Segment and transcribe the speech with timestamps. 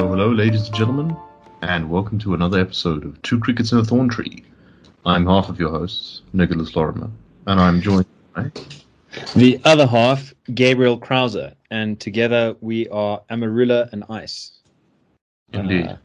[0.00, 1.14] Hello, hello, ladies and gentlemen,
[1.60, 4.42] and welcome to another episode of Two Crickets in a Thorn Tree.
[5.04, 7.10] I'm half of your hosts, Nicholas Lorimer,
[7.46, 8.50] and I'm joined by
[9.36, 14.60] The other half, Gabriel Crouse, and together we are Amarula and Ice.
[15.52, 15.88] Indeed.
[15.88, 15.96] Uh,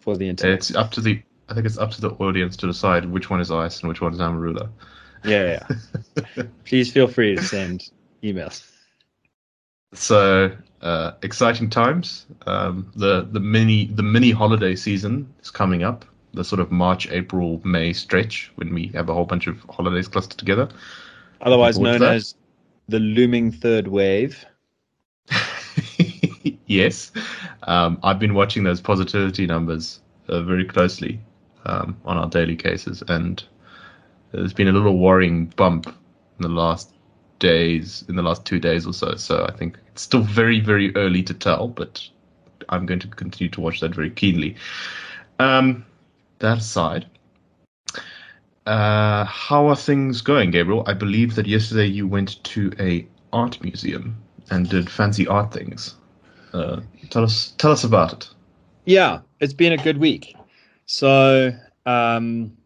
[0.00, 0.58] for the internet.
[0.58, 3.40] It's up to the I think it's up to the audience to decide which one
[3.40, 4.68] is ice and which one is Amarula.
[5.24, 5.58] Yeah,
[6.18, 6.42] yeah.
[6.66, 7.92] Please feel free to send
[8.22, 8.70] emails.
[9.94, 12.26] So uh, exciting times.
[12.46, 16.04] Um, the the mini the mini holiday season is coming up.
[16.34, 20.08] The sort of March, April, May stretch when we have a whole bunch of holidays
[20.08, 20.68] clustered together.
[21.40, 22.34] Otherwise to known as
[22.88, 24.44] the looming third wave.
[26.66, 27.12] yes,
[27.64, 31.20] um, I've been watching those positivity numbers uh, very closely
[31.66, 33.42] um, on our daily cases, and
[34.32, 36.94] there's been a little worrying bump in the last
[37.38, 39.14] days, in the last two days or so.
[39.16, 42.06] So I think still very, very early to tell, but
[42.68, 44.56] I'm going to continue to watch that very keenly.
[45.38, 45.84] Um,
[46.40, 47.06] that aside,
[48.66, 50.84] uh, how are things going, Gabriel?
[50.86, 54.16] I believe that yesterday you went to a art museum
[54.50, 55.94] and did fancy art things.
[56.52, 58.28] Uh, tell us, tell us about it.
[58.84, 60.34] Yeah, it's been a good week.
[60.86, 61.52] So,
[61.84, 62.56] um,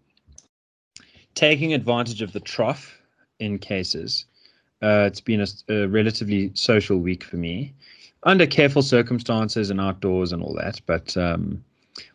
[1.35, 2.99] taking advantage of the trough
[3.41, 4.27] in cases,
[4.83, 7.73] uh, it's been a, a relatively social week for me,
[8.25, 10.81] under careful circumstances and outdoors and all that.
[10.87, 11.63] But um,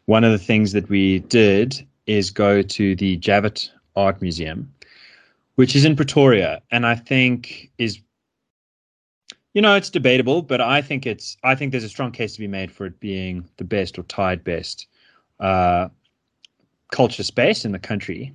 [0.05, 4.71] one of the things that we did is go to the Javett Art Museum,
[5.55, 7.99] which is in Pretoria, and I think is
[9.53, 12.39] you know it's debatable but i think it's i think there's a strong case to
[12.39, 14.85] be made for it being the best or tied best
[15.39, 15.87] uh,
[16.91, 18.31] culture space in the country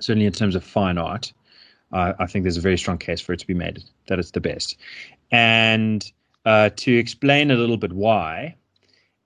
[0.00, 1.32] certainly in terms of fine art
[1.92, 4.32] uh, i think there's a very strong case for it to be made that it's
[4.32, 4.76] the best
[5.30, 6.12] and
[6.44, 8.54] uh, to explain a little bit why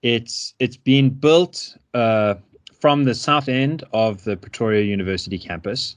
[0.02, 2.34] it's it's been built uh,
[2.78, 5.96] from the south end of the pretoria university campus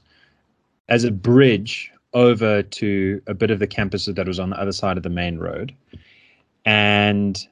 [0.88, 4.72] as a bridge over to a bit of the campus that was on the other
[4.72, 5.74] side of the main road.
[6.64, 7.46] And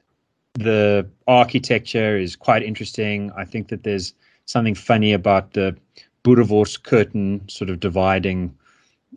[0.53, 3.31] the architecture is quite interesting.
[3.37, 4.13] I think that there's
[4.45, 5.75] something funny about the
[6.23, 8.53] Boerewors curtain sort of dividing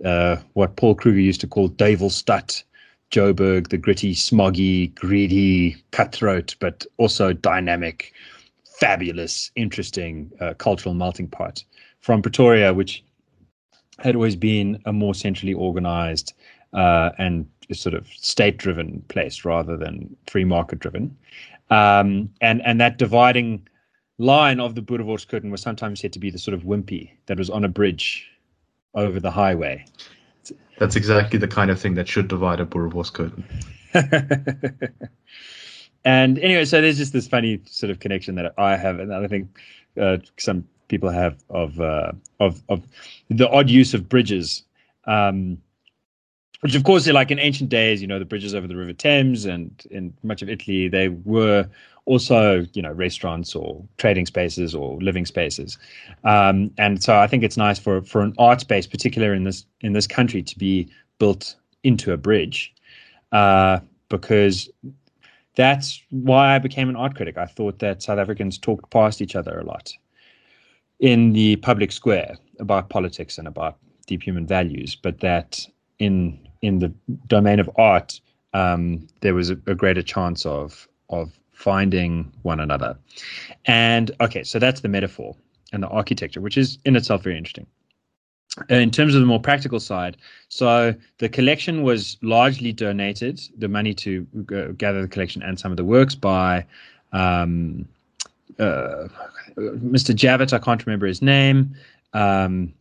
[0.04, 2.62] uh, what Paul Kruger used to call Duiwelstad,
[3.10, 8.12] Joburg, the gritty, smoggy, greedy, cutthroat, but also dynamic,
[8.64, 11.62] fabulous, interesting uh, cultural melting pot
[12.00, 13.04] from Pretoria, which
[13.98, 16.32] had always been a more centrally organized
[16.72, 21.16] uh, and sort of state-driven place rather than free market-driven.
[21.70, 23.66] Um, and and that dividing
[24.18, 27.38] line of the Boerewors curtain was sometimes said to be the sort of Wimpy that
[27.38, 28.28] was on a bridge
[28.94, 29.84] over the highway.
[30.78, 33.44] That's exactly the kind of thing that should divide a Boerewors curtain.
[36.04, 39.26] and anyway, so there's just this funny sort of connection that I have, and I
[39.28, 39.58] think
[40.00, 42.86] uh, some people have of uh, of of
[43.28, 44.64] the odd use of bridges,
[45.06, 45.58] um,
[46.60, 49.44] which of course, like in ancient days, you know, the bridges over the River Thames
[49.44, 51.68] and in much of Italy, they were
[52.04, 55.78] also, you know, restaurants or trading spaces or living spaces.
[56.24, 59.66] Um, and so I think it's nice for for an art space, particularly in this
[59.80, 62.74] in this country, to be built into a bridge,
[63.32, 64.68] uh, because
[65.54, 67.36] that's why I became an art critic.
[67.38, 69.92] I thought that South Africans talked past each other a lot
[71.00, 73.76] in the public square about politics and about
[74.06, 75.66] deep human values, but that
[75.98, 76.92] in in the
[77.26, 78.20] domain of art,
[78.54, 82.96] um, there was a, a greater chance of of finding one another.
[83.66, 85.36] And okay, so that's the metaphor
[85.72, 87.66] and the architecture, which is in itself very interesting.
[88.68, 90.18] In terms of the more practical side,
[90.48, 95.70] so the collection was largely donated, the money to uh, gather the collection and some
[95.70, 96.66] of the works by
[97.12, 97.88] um,
[98.58, 99.08] uh,
[99.56, 100.12] Mr.
[100.14, 101.74] Javett, I can't remember his name.
[102.12, 102.74] Um,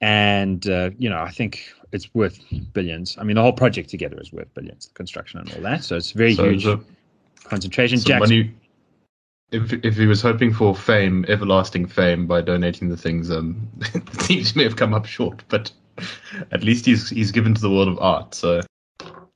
[0.00, 1.62] and, uh, you know, I think
[1.92, 2.40] it's worth
[2.72, 3.16] billions.
[3.18, 5.84] I mean, the whole project together is worth billions, the construction and all that.
[5.84, 6.80] So it's very So huge the-
[7.44, 7.98] concentration.
[7.98, 8.54] So Jack's- money,
[9.50, 14.22] if if he was hoping for fame, everlasting fame by donating the things, um, it
[14.22, 15.42] seems may have come up short.
[15.48, 15.70] But
[16.50, 18.34] at least he's he's given to the world of art.
[18.34, 18.62] So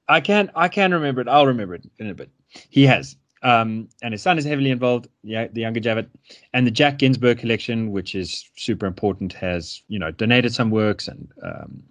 [0.09, 1.29] I can I can remember it.
[1.29, 2.31] I'll remember it in a bit.
[2.71, 3.17] He has.
[3.43, 6.09] Um, and his son is heavily involved, yeah, the younger Javett,
[6.53, 11.07] and the Jack Ginsberg collection, which is super important, has you know donated some works
[11.07, 11.83] and um,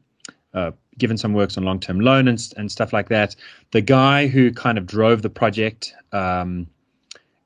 [0.54, 3.36] uh, given some works on long-term loan and and stuff like that.
[3.72, 6.68] The guy who kind of drove the project um,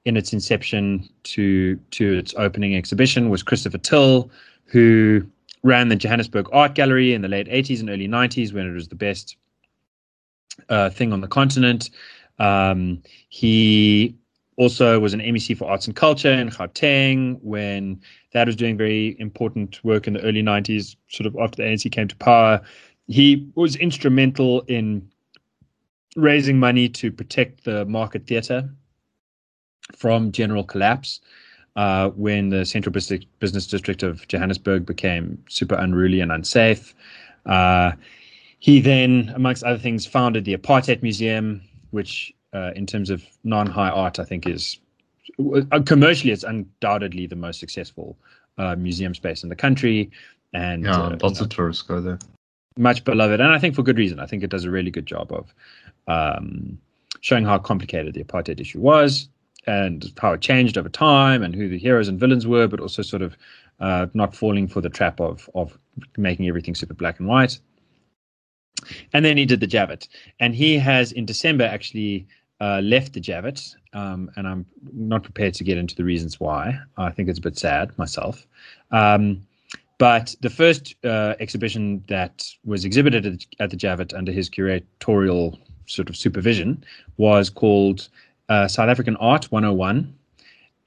[0.06, 4.30] in its inception to to its opening exhibition was Christopher Till,
[4.66, 5.25] who
[5.63, 8.88] ran the Johannesburg Art Gallery in the late 80s and early 90s when it was
[8.88, 9.36] the best
[10.69, 11.90] uh, thing on the continent.
[12.40, 14.16] Um, he
[14.56, 18.01] also was an MEC for Arts and Culture in Gauteng when
[18.34, 21.92] that was doing very important work in the early 90s, sort of after the ANC
[21.92, 22.62] came to power.
[23.09, 25.09] He was instrumental in
[26.15, 28.69] raising money to protect the market theatre
[29.95, 31.19] from general collapse
[31.75, 36.94] uh, when the central business district of Johannesburg became super unruly and unsafe.
[37.47, 37.94] Uh,
[38.59, 43.89] he then, amongst other things, founded the Apartheid Museum, which, uh, in terms of non-high
[43.89, 44.77] art, I think is
[45.71, 48.17] uh, commercially it's undoubtedly the most successful
[48.59, 50.12] uh, museum space in the country.
[50.53, 52.19] And yeah, uh, lots of tourists go there.
[52.79, 54.21] Much beloved, and I think for good reason.
[54.21, 55.53] I think it does a really good job of
[56.07, 56.79] um,
[57.19, 59.27] showing how complicated the apartheid issue was
[59.67, 63.01] and how it changed over time and who the heroes and villains were, but also
[63.01, 63.35] sort of
[63.81, 65.77] uh, not falling for the trap of of
[66.17, 67.59] making everything super black and white.
[69.11, 70.07] And then he did the Javett,
[70.39, 72.27] and he has in December actually
[72.61, 76.79] uh, left the Javett, um, and I'm not prepared to get into the reasons why.
[76.95, 78.47] I think it's a bit sad myself.
[78.91, 79.45] Um,
[80.00, 85.60] but the first uh, exhibition that was exhibited at, at the Javett under his curatorial
[85.86, 86.84] sort of supervision
[87.18, 88.07] was called
[88.48, 90.16] uh, South African Art 101.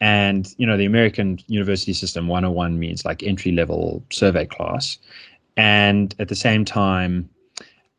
[0.00, 4.98] And, you know, the American university system 101 means like entry level survey class.
[5.56, 7.28] And at the same time,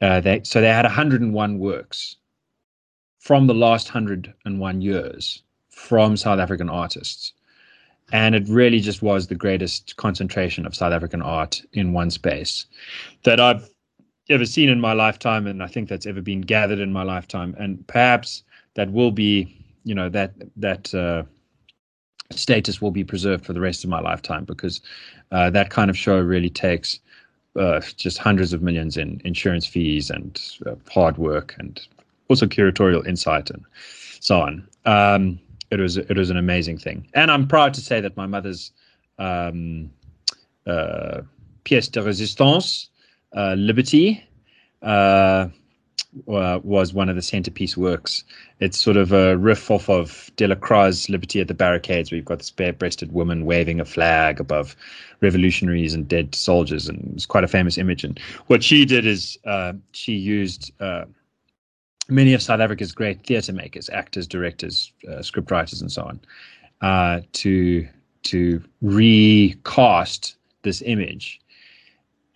[0.01, 2.17] uh, they, so they had 101 works
[3.19, 7.33] from the last 101 years from South African artists.
[8.11, 12.65] And it really just was the greatest concentration of South African art in one space
[13.23, 13.69] that I've
[14.29, 15.47] ever seen in my lifetime.
[15.47, 17.55] And I think that's ever been gathered in my lifetime.
[17.57, 18.43] And perhaps
[18.75, 21.23] that will be, you know, that, that, uh,
[22.31, 24.81] status will be preserved for the rest of my lifetime because
[25.31, 26.99] uh, that kind of show really takes
[27.55, 31.87] uh, just hundreds of millions in insurance fees and uh, hard work and
[32.29, 33.63] also curatorial insight and
[34.19, 34.67] so on.
[34.85, 35.39] Um,
[35.73, 38.71] it was it was an amazing thing, and I'm proud to say that my mother's
[39.17, 39.91] um,
[40.65, 41.21] uh,
[41.65, 42.87] pièce de résistance,
[43.35, 44.23] uh, Liberty,
[44.81, 45.47] uh,
[46.25, 48.23] was one of the centerpiece works.
[48.59, 52.39] It's sort of a riff off of Delacroix's Liberty at the Barricades, where you've got
[52.39, 54.75] this bare-breasted woman waving a flag above
[55.21, 58.03] revolutionaries and dead soldiers, and it's quite a famous image.
[58.03, 61.05] And what she did is uh, she used uh,
[62.09, 66.19] many of South Africa's great theatre makers, actors, directors, uh, scriptwriters, and so on,
[66.81, 67.87] uh, to
[68.23, 71.41] to recast this image,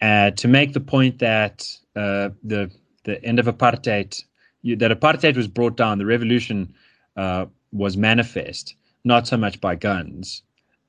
[0.01, 2.71] uh, to make the point that uh, the
[3.03, 4.23] the end of apartheid,
[4.61, 6.73] you, that apartheid was brought down, the revolution
[7.15, 10.43] uh, was manifest, not so much by guns.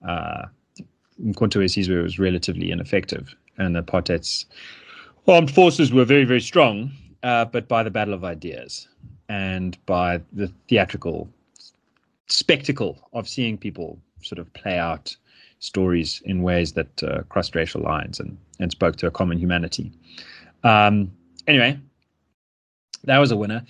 [0.06, 0.46] Uh,
[1.24, 4.46] Mkhonto we was relatively ineffective, and the apartheid's
[5.26, 6.92] armed forces were very, very strong,
[7.22, 8.88] uh, but by the battle of ideas
[9.28, 11.28] and by the theatrical
[12.26, 15.16] spectacle of seeing people sort of play out
[15.60, 19.92] stories in ways that uh, crossed racial lines and, and spoke to a common humanity.
[20.62, 21.10] Um,
[21.46, 21.78] anyway,
[23.04, 23.64] that was a winner.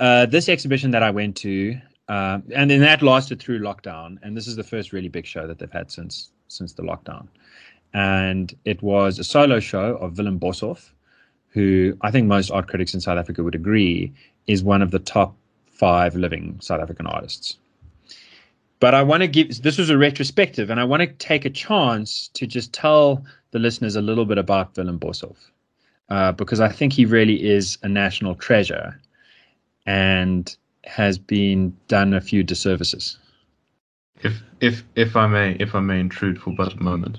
[0.00, 1.78] Uh, this exhibition that I went to,
[2.08, 5.46] uh, and then that lasted through lockdown, and this is the first really big show
[5.46, 7.28] that they've had since since the lockdown.
[7.94, 10.90] And it was a solo show of Willem Boshoff,
[11.54, 14.12] who I think most art critics in South Africa would agree
[14.46, 15.34] is one of the top
[15.66, 17.56] five living South African artists.
[18.80, 21.50] But I want to give this was a retrospective, and I want to take a
[21.50, 25.36] chance to just tell the listeners a little bit about Willem Boshoff
[26.08, 29.00] uh, because I think he really is a national treasure
[29.86, 33.16] and has been done a few disservices.
[34.22, 37.18] If if if I may, if I may intrude for but a moment,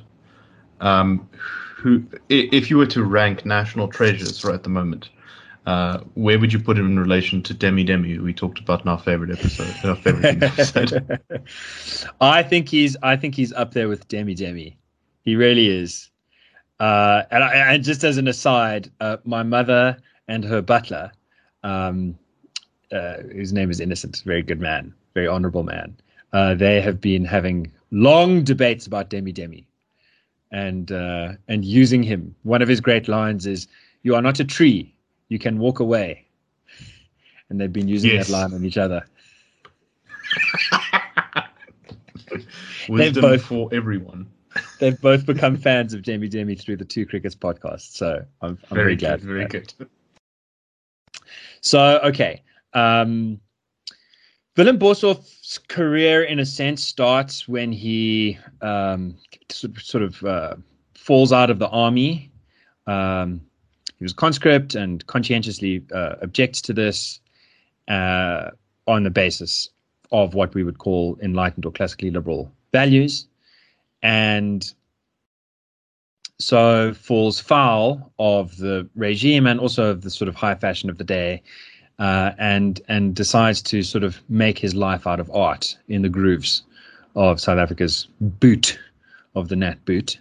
[0.81, 1.27] um,
[1.75, 5.09] who if you were to rank national treasures right at the moment,
[5.65, 8.81] uh, where would you put him in relation to Demi Demi, who we talked about
[8.83, 9.75] in our favorite episode?
[9.83, 11.19] Our favorite episode.
[12.21, 14.77] I think he's I think he's up there with Demi Demi.
[15.23, 16.09] He really is.
[16.79, 21.11] Uh, and, I, and just as an aside, uh, my mother and her butler,
[21.63, 22.17] um,
[22.91, 25.95] uh, whose name is Innocent, very good man, very honourable man.
[26.33, 29.65] Uh, they have been having long debates about Demi Demi,
[30.51, 32.35] and uh, and using him.
[32.43, 33.67] One of his great lines is,
[34.03, 34.93] "You are not a tree;
[35.29, 36.25] you can walk away."
[37.47, 38.25] And they've been using yes.
[38.25, 39.05] that line on each other.
[42.89, 44.27] Wisdom both, for everyone
[44.79, 47.95] they've both become fans of Jamie Jamie through the Two Crickets podcast.
[47.95, 49.21] So I'm, I'm very, glad.
[49.21, 49.73] Good, very good.
[51.61, 53.39] So okay, um,
[54.55, 54.77] Willem
[55.67, 59.15] Career, in a sense, starts when he um,
[59.49, 60.55] sort of uh,
[60.95, 62.31] falls out of the army.
[62.87, 63.41] Um,
[63.97, 67.19] he was conscript and conscientiously uh, objects to this
[67.87, 68.51] uh,
[68.87, 69.69] on the basis
[70.11, 73.27] of what we would call enlightened or classically liberal values,
[74.01, 74.73] and
[76.39, 80.97] so falls foul of the regime and also of the sort of high fashion of
[80.97, 81.41] the day,
[81.99, 86.09] uh, and and decides to sort of make his life out of art in the
[86.09, 86.63] grooves
[87.15, 88.77] of South Africa's boot
[89.35, 90.19] of the Nat boot,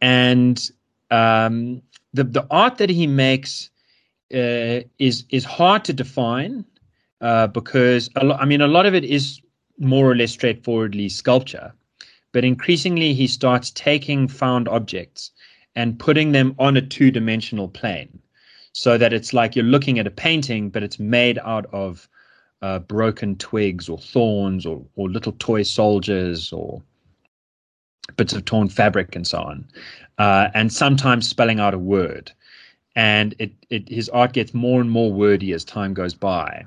[0.00, 0.70] and
[1.10, 1.82] um,
[2.12, 3.70] the the art that he makes
[4.34, 6.64] uh, is is hard to define
[7.20, 9.40] uh, because lo- I mean a lot of it is
[9.78, 11.72] more or less straightforwardly sculpture,
[12.32, 15.30] but increasingly he starts taking found objects
[15.74, 18.20] and putting them on a two dimensional plane,
[18.72, 22.08] so that it's like you're looking at a painting, but it's made out of
[22.62, 26.82] uh, broken twigs or thorns or or little toy soldiers or
[28.16, 29.66] bits of torn fabric and so on,
[30.18, 32.32] uh, and sometimes spelling out a word.
[32.96, 36.64] And it, it his art gets more and more wordy as time goes by.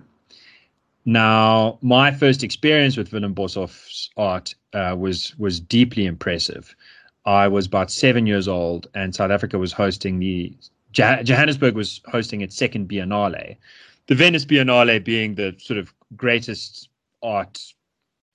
[1.05, 6.75] Now, my first experience with Willem Boshoff's art uh, was was deeply impressive.
[7.25, 10.53] I was about seven years old, and South Africa was hosting the
[10.94, 13.58] Johannesburg was hosting its second Biennale,
[14.08, 16.90] the Venice Biennale being the sort of greatest
[17.22, 17.62] art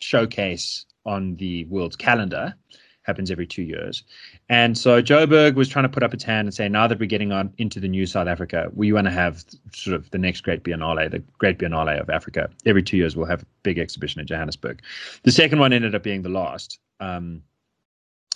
[0.01, 2.55] showcase on the world's calendar
[3.03, 4.05] happens every two years.
[4.51, 7.07] And so Joburg was trying to put up its hand and say, now that we're
[7.07, 10.43] getting on into the new South Africa, we want to have sort of the next
[10.43, 12.51] great Biennale, the Great Biennale of Africa.
[12.67, 14.83] Every two years, we'll have a big exhibition in Johannesburg.
[15.23, 16.79] The second one ended up being the last.
[17.01, 17.43] Um,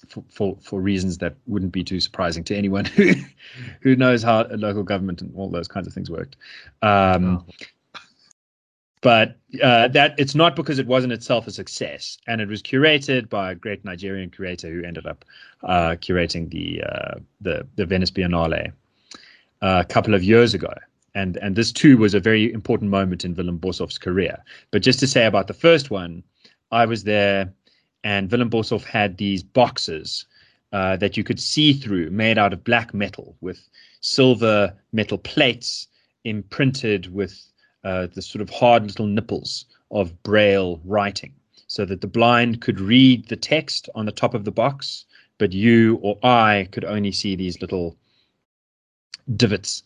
[0.08, 3.12] for, for, for reasons that wouldn't be too surprising to anyone who
[3.80, 6.36] who knows how local government and all those kinds of things worked.
[6.82, 7.54] Um, oh
[9.02, 13.28] but uh, that it's not because it wasn't itself a success, and it was curated
[13.28, 15.24] by a great Nigerian curator who ended up
[15.64, 18.72] uh, curating the, uh, the the Venice Biennale
[19.60, 20.72] uh, a couple of years ago,
[21.16, 24.38] and and this too was a very important moment in Willem Boshoff's career.
[24.70, 26.22] But just to say about the first one,
[26.70, 27.52] I was there,
[28.04, 30.26] and Willem Boshoff had these boxes
[30.72, 33.68] uh, that you could see through, made out of black metal with
[34.00, 35.86] silver metal plates
[36.24, 37.52] imprinted with
[37.84, 41.32] uh, the sort of hard little nipples of braille writing
[41.66, 45.04] so that the blind could read the text on the top of the box,
[45.38, 47.96] but you or I could only see these little
[49.36, 49.82] divots.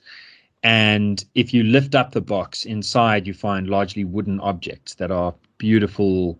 [0.62, 5.34] And if you lift up the box inside, you find largely wooden objects that are
[5.58, 6.38] beautiful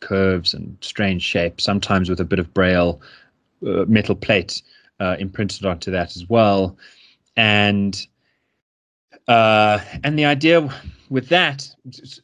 [0.00, 3.00] curves and strange shapes, sometimes with a bit of braille
[3.66, 4.62] uh, metal plate
[5.00, 6.76] uh, imprinted onto that as well.
[7.36, 8.06] And
[9.28, 10.68] uh, and the idea
[11.10, 11.68] with that,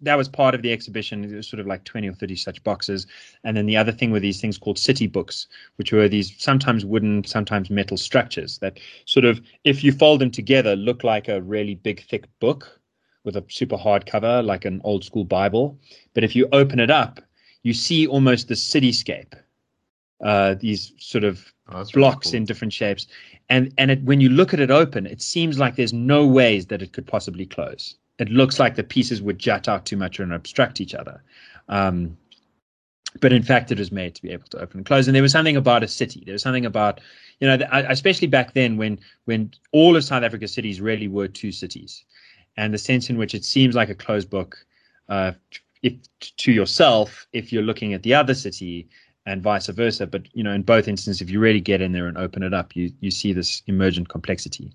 [0.00, 1.24] that was part of the exhibition.
[1.24, 3.06] It was sort of like 20 or 30 such boxes.
[3.44, 6.84] And then the other thing were these things called city books, which were these sometimes
[6.84, 11.42] wooden, sometimes metal structures that sort of, if you fold them together, look like a
[11.42, 12.80] really big, thick book
[13.24, 15.78] with a super hard cover, like an old school Bible.
[16.14, 17.20] But if you open it up,
[17.62, 19.34] you see almost the cityscape,
[20.22, 22.36] uh, these sort of oh, blocks really cool.
[22.36, 23.06] in different shapes.
[23.48, 26.66] And, and it, when you look at it open, it seems like there's no ways
[26.66, 30.18] that it could possibly close it looks like the pieces would jut out too much
[30.20, 31.22] and obstruct each other.
[31.68, 32.16] Um,
[33.20, 35.06] but in fact, it was made to be able to open and close.
[35.06, 36.22] And there was something about a city.
[36.24, 37.00] There was something about,
[37.40, 41.52] you know, especially back then when when all of South Africa's cities really were two
[41.52, 42.04] cities,
[42.56, 44.64] and the sense in which it seems like a closed book,
[45.10, 45.32] uh,
[45.82, 48.88] if to yourself, if you're looking at the other city,
[49.26, 50.06] and vice versa.
[50.06, 52.54] But you know, in both instances, if you really get in there and open it
[52.54, 54.72] up, you you see this emergent complexity.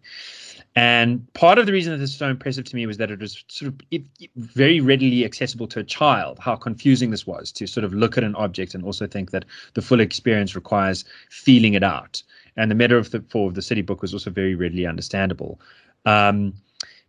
[0.75, 3.19] And part of the reason that this is so impressive to me was that it
[3.19, 4.01] was sort of
[4.35, 6.37] very readily accessible to a child.
[6.39, 9.45] How confusing this was to sort of look at an object and also think that
[9.73, 12.21] the full experience requires feeling it out.
[12.57, 15.59] And the metaphor of the for the city book was also very readily understandable.
[16.05, 16.53] Um,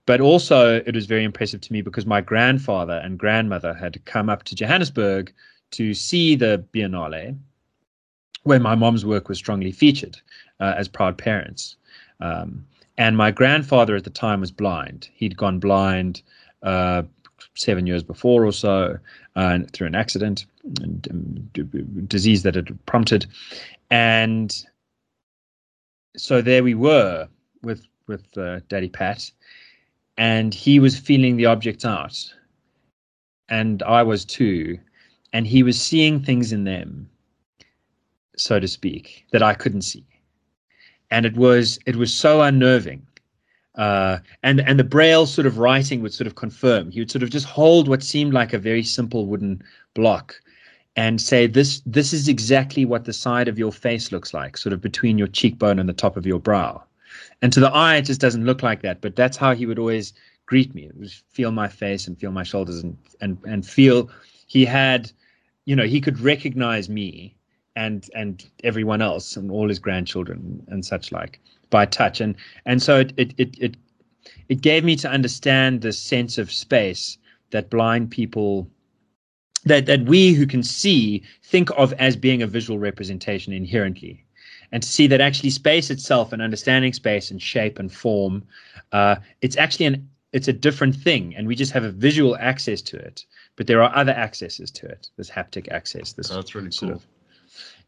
[0.08, 4.30] but also, it was very impressive to me because my grandfather and grandmother had come
[4.30, 5.30] up to Johannesburg
[5.72, 7.36] to see the Biennale,
[8.44, 10.16] where my mom's work was strongly featured
[10.60, 11.76] uh, as proud parents.
[12.20, 15.10] Um, and my grandfather at the time was blind.
[15.12, 16.22] He'd gone blind
[16.62, 17.02] uh,
[17.54, 18.96] seven years before or so
[19.36, 20.46] uh, through an accident
[20.80, 21.50] and um,
[22.06, 23.26] disease that had prompted.
[23.90, 24.56] And
[26.16, 27.28] so there we were
[27.62, 29.30] with with uh, Daddy Pat,
[30.18, 32.34] and he was feeling the objects out,
[33.48, 34.78] and I was too,
[35.32, 37.08] and he was seeing things in them,
[38.37, 40.04] so to speak, that I couldn't see
[41.10, 43.06] and it was it was so unnerving.
[43.75, 46.90] Uh, and and the braille sort of writing would sort of confirm.
[46.90, 49.62] He would sort of just hold what seemed like a very simple wooden
[49.94, 50.34] block,
[50.96, 54.72] and say this this is exactly what the side of your face looks like, sort
[54.72, 56.82] of between your cheekbone and the top of your brow.
[57.42, 59.00] And to the eye, it just doesn't look like that.
[59.00, 60.12] But that's how he would always
[60.46, 60.84] greet me.
[60.84, 64.10] It was feel my face and feel my shoulders and and and feel
[64.46, 65.12] he had,
[65.66, 67.37] you know, he could recognize me
[67.78, 71.38] and and everyone else and all his grandchildren and such like
[71.70, 72.34] by touch and
[72.66, 73.76] and so it it it it,
[74.48, 77.18] it gave me to understand the sense of space
[77.50, 78.68] that blind people
[79.64, 84.25] that that we who can see think of as being a visual representation inherently
[84.72, 88.42] and to see that actually space itself and understanding space and shape and form
[88.92, 92.82] uh, it's actually an it's a different thing and we just have a visual access
[92.82, 93.25] to it
[93.56, 96.96] but there are other accesses to it this haptic access this That's really sort cool.
[96.98, 97.06] of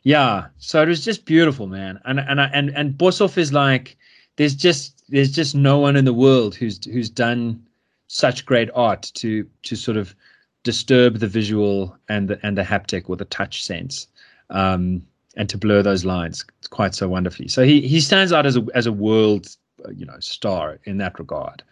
[0.02, 3.96] yeah so it was just beautiful man and and I, and and Boshoff is like
[4.36, 7.62] there's just there's just no one in the world who's who's done
[8.08, 10.14] such great art to to sort of
[10.62, 14.08] disturb the visual and the and the haptic or the touch sense
[14.48, 15.02] um
[15.36, 18.66] and to blur those lines quite so wonderfully so he he stands out as a
[18.74, 21.62] as a world uh, you know star in that regard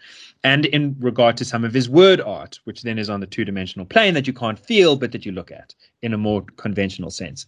[0.44, 3.86] and in regard to some of his word art which then is on the two-dimensional
[3.86, 7.46] plane that you can't feel but that you look at in a more conventional sense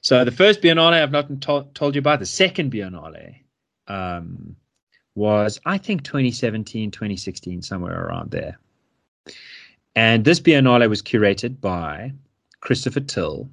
[0.00, 2.20] so the first Biennale I've not to- told you about.
[2.20, 3.36] The second Biennale
[3.88, 4.56] um,
[5.14, 8.58] was, I think, 2017, 2016, somewhere around there.
[9.96, 12.12] And this Biennale was curated by
[12.60, 13.50] Christopher Till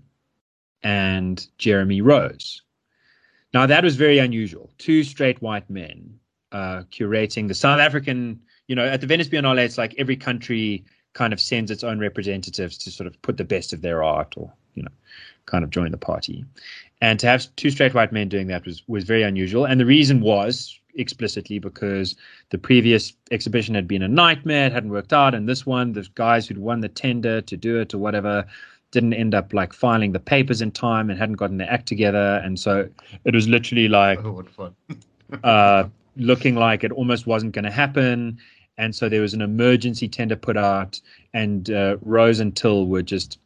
[0.85, 2.61] and Jeremy Rose.
[3.53, 4.69] Now that was very unusual.
[4.77, 6.19] Two straight white men
[6.51, 8.39] uh, curating the South African.
[8.67, 11.99] You know, at the Venice Biennale, it's like every country kind of sends its own
[11.99, 14.91] representatives to sort of put the best of their art, or you know,
[15.47, 16.45] kind of join the party.
[17.01, 19.65] And to have two straight white men doing that was was very unusual.
[19.65, 22.15] And the reason was explicitly because
[22.51, 26.07] the previous exhibition had been a nightmare, it hadn't worked out, and this one, the
[26.13, 28.45] guys who'd won the tender to do it or whatever,
[28.95, 32.41] didn't end up like filing the papers in time and hadn't gotten their act together,
[32.43, 32.89] and so
[33.25, 34.43] it was literally like Oh,
[35.43, 38.39] uh, looking like it almost wasn't going to happen.
[38.77, 40.99] And so there was an emergency tender put out,
[41.33, 43.37] and uh, Rose and Till were just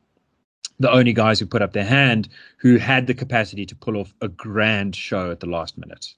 [0.80, 4.14] the only guys who put up their hand who had the capacity to pull off
[4.22, 6.14] a grand show at the last minute.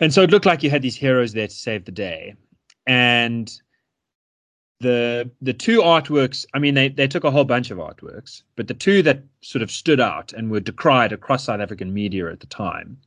[0.00, 2.34] And so it looked like you had these heroes there to save the day.
[2.86, 3.50] And
[4.80, 8.68] the the two artworks, I mean, they, they took a whole bunch of artworks, but
[8.68, 12.40] the two that sort of stood out and were decried across South African media at
[12.40, 12.98] the time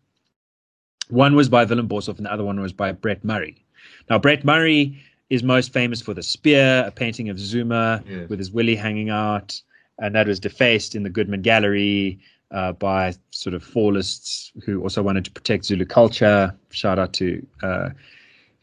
[1.09, 3.65] one was by Willem Boshoff and the other one was by Brett Murray.
[4.09, 4.97] Now, Brett Murray
[5.29, 8.29] is most famous for The Spear, a painting of Zuma Yes.
[8.29, 9.59] with his willy hanging out,
[9.97, 12.19] and that was defaced in the Goodman Gallery
[12.51, 16.55] uh, by sort of fallists who also wanted to protect Zulu culture.
[16.71, 17.89] Shout out to uh,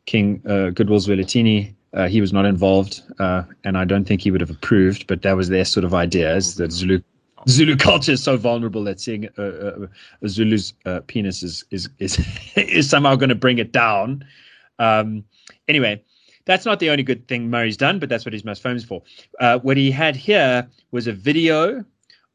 [0.07, 1.75] King uh, Goodwill Zwelithini.
[1.93, 5.23] Uh, he was not involved, uh, and I don't think he would have approved, but
[5.23, 7.01] that was their sort of idea, is that Zulu
[7.49, 9.89] Zulu culture is so vulnerable that seeing a,
[10.27, 12.19] Zulu's uh, penis is is is,
[12.57, 14.25] is somehow going to bring it down.
[14.79, 15.25] Um,
[15.69, 16.03] anyway,
[16.45, 19.03] that's not the only good thing Murray's done, but that's what he's most famous for.
[19.41, 21.85] Uh, what he had here was a video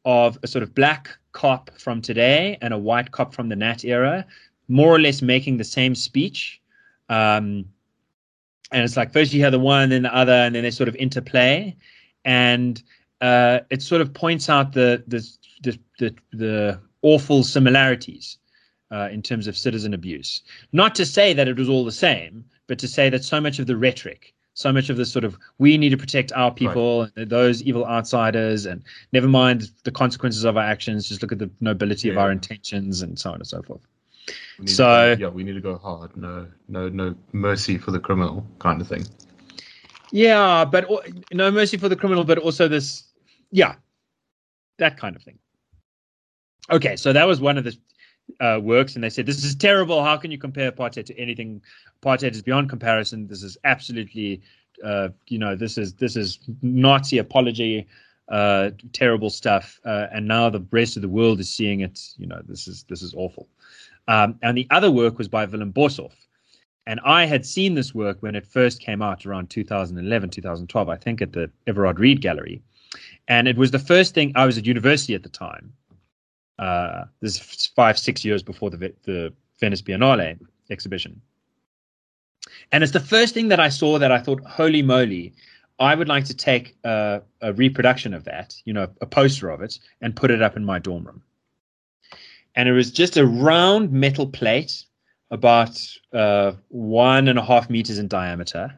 [0.04, 3.84] of a sort of black cop from today and a white cop from the Nat
[3.84, 4.24] era,
[4.68, 6.60] more or less making the same speech.
[7.08, 7.66] Um,
[8.72, 10.88] and it's like first you hear the one, then the other, and then they sort
[10.88, 11.76] of interplay,
[12.24, 12.82] and
[13.20, 15.26] uh, it sort of points out the the
[15.62, 18.38] the the, the awful similarities
[18.90, 20.42] uh, in terms of citizen abuse.
[20.72, 23.58] Not to say that it was all the same, but to say that so much
[23.58, 27.08] of the rhetoric, so much of the sort of we need to protect our people,
[27.16, 28.82] and those evil outsiders, and
[29.12, 33.02] never mind the consequences of our actions, just look at the nobility of our intentions,
[33.02, 33.86] and so on and so forth.
[34.66, 36.16] So- go- yeah, we need to go hard.
[36.16, 39.04] No, no, no mercy for the criminal kind of thing.
[40.12, 40.86] Yeah, but
[41.32, 43.04] no mercy for the criminal, but also this,
[43.50, 43.76] yeah,
[44.78, 45.38] that kind of thing.
[46.70, 47.76] Okay, so that was one of the
[48.40, 50.02] uh, works, and they said this is terrible.
[50.04, 51.62] How can you compare apartheid to anything?
[52.02, 53.26] Apartheid is beyond comparison.
[53.26, 54.42] This is absolutely,
[54.84, 57.86] uh, you know, this is this is Nazi apology,
[58.28, 59.80] uh, terrible stuff.
[59.84, 62.00] Uh, and now the rest of the world is seeing it.
[62.16, 63.48] You know, this is this is awful.
[64.08, 66.12] Um, and the other work was by Willem Boshoff.
[66.86, 70.96] And I had seen this work when it first came out around 2011, 2012, I
[70.96, 72.60] think at the Everard Read Gallery.
[73.28, 75.72] And it was the first thing, I was at university at the time.
[76.58, 80.38] Uh, this is five, six years before the, the Venice Biennale
[80.70, 81.20] exhibition.
[82.72, 85.32] And it's the first thing that I saw that I thought, holy moly,
[85.78, 89.62] I would like to take a, a reproduction of that, you know, a poster of
[89.62, 91.22] it, and put it up in my dorm room.
[92.54, 94.84] And it was just a round metal plate
[95.30, 95.80] about
[96.12, 98.72] uh, one and a half meters in diameter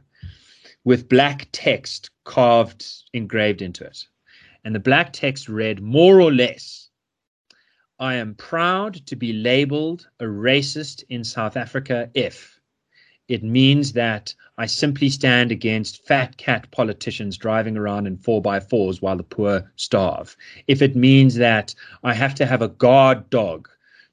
[0.85, 4.07] with black text carved, engraved into it.
[4.65, 6.85] And the black text read more or less
[7.99, 12.59] I am proud to be labeled a racist in South Africa if,
[13.29, 18.61] it means that I simply stand against fat cat politicians driving around in four by
[18.61, 20.37] fours while the poor starve.
[20.69, 23.69] If it means that I have to have a guard dog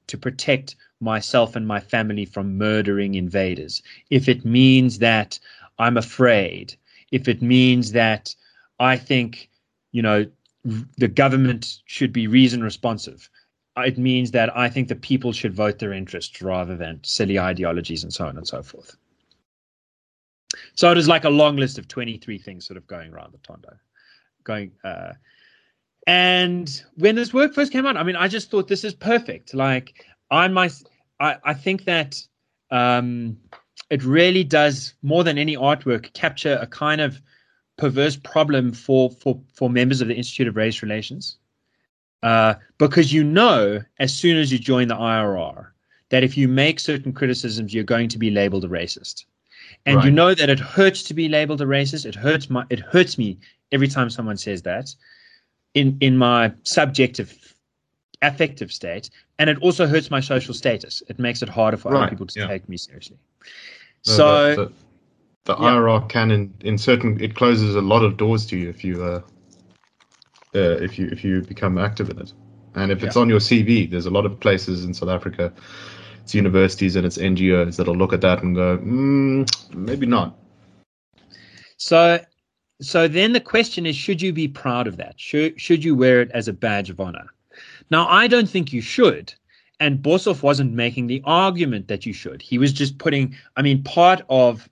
[0.08, 5.38] to protect myself and my family from murdering invaders, if it means that
[5.78, 6.74] I'm afraid,
[7.12, 8.34] if it means that
[8.80, 9.48] I think,
[9.92, 10.26] you know,
[10.64, 13.30] the government should be reason responsive,
[13.76, 18.02] it means that I think the people should vote their interests rather than silly ideologies
[18.02, 18.96] and so on and so forth.
[20.74, 23.38] So it is like a long list of 23 things sort of going around the
[23.38, 23.76] Tondo.
[24.44, 25.12] Going uh
[26.06, 29.54] and when this work first came out, I mean, I just thought this is perfect.
[29.54, 30.70] Like I my
[31.20, 32.20] I, I think that
[32.70, 33.36] um
[33.90, 37.20] it really does more than any artwork capture a kind of
[37.76, 41.38] perverse problem for for for members of the Institute of Race Relations.
[42.22, 45.66] Uh, because you know as soon as you join the IRR
[46.10, 49.24] that if you make certain criticisms, you're going to be labeled a racist
[49.86, 50.04] and right.
[50.04, 52.06] you know that it hurts to be labeled a racist.
[52.06, 53.38] It hurts my it hurts me
[53.70, 54.94] every time someone says that
[55.74, 57.54] in in my subjective
[58.22, 61.02] affective state, and it also hurts my social status.
[61.08, 62.02] It makes it harder for right.
[62.02, 62.46] other people to yeah.
[62.46, 63.18] take me seriously.
[64.06, 64.54] No, so.
[64.54, 64.72] The, the,
[65.44, 65.70] the yeah.
[65.70, 69.02] IRR can in, in certain it closes a lot of doors to you if you
[69.02, 69.22] uh,
[70.54, 72.32] uh if you if you become active in it,
[72.76, 73.22] and if it's yeah.
[73.22, 75.52] on your CV, there's a lot of places in South Africa
[76.22, 80.38] it's universities and it's NGOs that'll look at that and go, mm, maybe not.
[81.76, 82.24] So,
[82.80, 85.18] so then the question is, should you be proud of that?
[85.18, 87.26] Should should you wear it as a badge of honor?
[87.90, 89.34] Now, I don't think you should.
[89.80, 92.40] And Boshoff wasn't making the argument that you should.
[92.40, 94.68] He was just putting, I mean, part of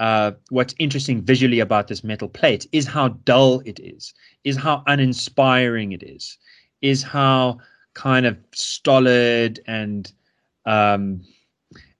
[0.00, 4.12] uh, what's interesting visually about this metal plate is how dull it is,
[4.44, 6.36] is how uninspiring it is,
[6.82, 7.58] is how
[7.94, 10.12] kind of stolid and
[10.66, 11.22] um,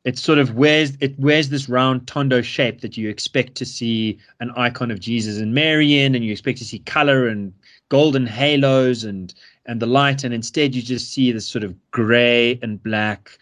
[0.04, 4.18] it sort of wears it wears this round tondo shape that you expect to see
[4.40, 7.52] an icon of Jesus and Mary in, and you expect to see color and
[7.88, 9.34] golden halos and
[9.66, 13.38] and the light, and instead you just see this sort of gray and black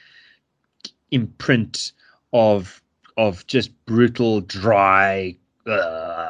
[1.11, 1.93] imprint
[2.33, 2.83] of
[3.17, 5.37] of just brutal, dry.
[5.67, 6.28] Uh,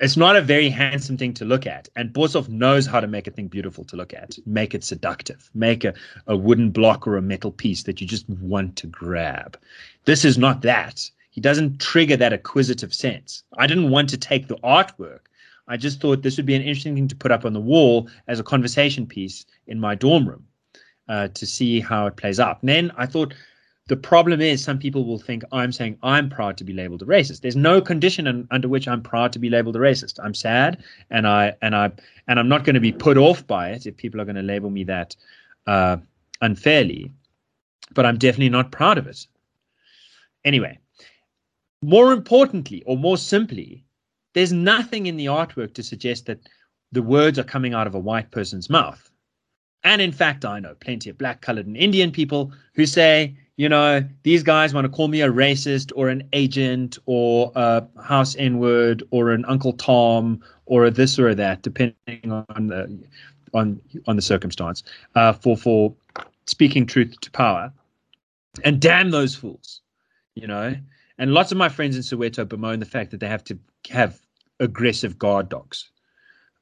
[0.00, 1.88] it's not a very handsome thing to look at.
[1.96, 5.50] And Boshoff knows how to make a thing beautiful to look at, make it seductive,
[5.54, 5.94] make a,
[6.26, 9.58] a wooden block or a metal piece that you just want to grab.
[10.04, 11.10] This is not that.
[11.30, 13.42] He doesn't trigger that acquisitive sense.
[13.58, 15.20] I didn't want to take the artwork.
[15.68, 18.08] I just thought this would be an interesting thing to put up on the wall
[18.26, 20.46] as a conversation piece in my dorm room
[21.08, 22.62] uh, to see how it plays out.
[22.62, 23.34] And then I thought,
[23.88, 27.06] the problem is, some people will think I'm saying I'm proud to be labeled a
[27.06, 27.40] racist.
[27.40, 30.20] There's no condition in, under which I'm proud to be labeled a racist.
[30.22, 31.90] I'm sad, and I and I
[32.28, 34.42] and I'm not going to be put off by it if people are going to
[34.42, 35.16] label me that
[35.66, 35.96] uh,
[36.42, 37.10] unfairly.
[37.94, 39.26] But I'm definitely not proud of it.
[40.44, 40.78] Anyway,
[41.80, 43.84] more importantly, or more simply,
[44.34, 46.46] there's nothing in the artwork to suggest that
[46.92, 49.10] the words are coming out of a white person's mouth.
[49.82, 53.68] And in fact, I know plenty of black, colored, and Indian people who say you
[53.68, 58.36] know, these guys want to call me a racist or an agent or a house
[58.38, 62.98] N word or an Uncle Tom or a this or a that, depending on the
[63.52, 64.84] on on the circumstance,
[65.16, 65.92] uh, for for
[66.46, 67.72] speaking truth to power.
[68.64, 69.80] And damn those fools,
[70.36, 70.76] you know.
[71.18, 73.58] And lots of my friends in Soweto bemoan the fact that they have to
[73.90, 74.20] have
[74.60, 75.90] aggressive guard dogs.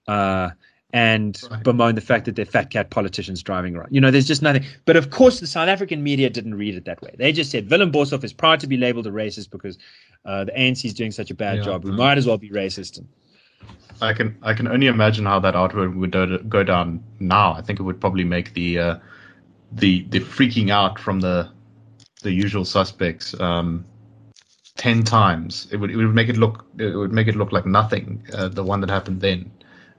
[0.09, 0.50] Uh,
[0.92, 1.62] and right.
[1.62, 3.88] bemoan the fact that they're fat cat politicians driving around.
[3.90, 4.64] You know, there's just nothing.
[4.85, 7.14] But of course, the South African media didn't read it that way.
[7.18, 9.79] They just said Willem Boshoff is proud to be labeled a racist because
[10.25, 11.85] uh, the ANC is doing such a bad yeah, job.
[11.85, 13.05] We might as well be racist.
[14.01, 17.53] I can I can only imagine how that artwork would go down now.
[17.53, 18.96] I think it would probably make the uh,
[19.72, 21.51] the the freaking out from the
[22.22, 23.85] the usual suspects um,
[24.77, 25.66] ten times.
[25.72, 28.25] It would it would make it look it would make it look like nothing.
[28.33, 29.51] Uh, the one that happened then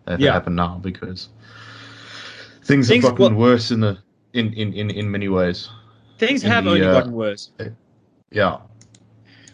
[0.07, 0.29] if yeah.
[0.29, 1.29] it happened now because
[2.63, 3.97] things, things have gotten well, worse in the
[4.33, 5.69] in, in, in, in many ways.
[6.17, 7.51] Things have the, only uh, gotten worse.
[8.31, 8.57] Yeah.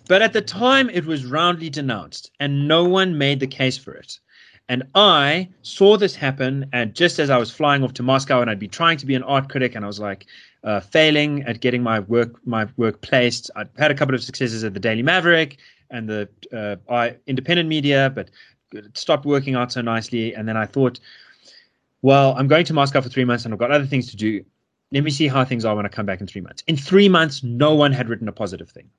[0.07, 3.93] But at the time, it was roundly denounced, and no one made the case for
[3.93, 4.19] it.
[4.69, 8.49] And I saw this happen, and just as I was flying off to Moscow, and
[8.49, 10.25] I'd be trying to be an art critic, and I was like
[10.63, 13.51] uh, failing at getting my work my work placed.
[13.55, 15.57] I'd had a couple of successes at the Daily Maverick
[15.89, 16.29] and the
[16.89, 18.29] uh, independent media, but
[18.73, 20.33] it stopped working out so nicely.
[20.33, 20.99] And then I thought,
[22.01, 24.43] well, I'm going to Moscow for three months and I've got other things to do.
[24.91, 26.63] Let me see how things are when I come back in three months.
[26.67, 28.89] In three months, no one had written a positive thing.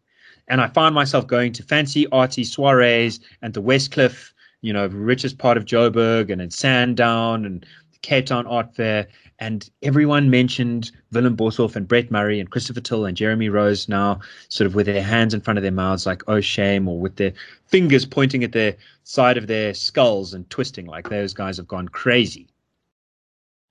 [0.48, 5.38] And I found myself going to fancy arty soirees and the Westcliff, you know, richest
[5.38, 9.06] part of Joburg and in Sandown and the Cape Town Art Fair,
[9.38, 14.20] and everyone mentioned Willem Boshoff and Brett Murray and Christopher Till and Jeremy Rose now,
[14.48, 17.16] sort of with their hands in front of their mouths, like oh shame, or with
[17.16, 17.32] their
[17.66, 21.88] fingers pointing at their side of their skulls and twisting, like those guys have gone
[21.88, 22.48] crazy.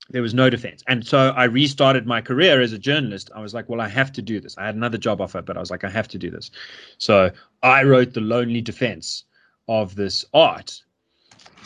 [0.09, 0.83] There was no defense.
[0.87, 3.31] And so I restarted my career as a journalist.
[3.33, 4.57] I was like, well, I have to do this.
[4.57, 6.51] I had another job offer, but I was like, I have to do this.
[6.97, 7.31] So
[7.63, 9.23] I wrote the lonely defense
[9.69, 10.81] of this art.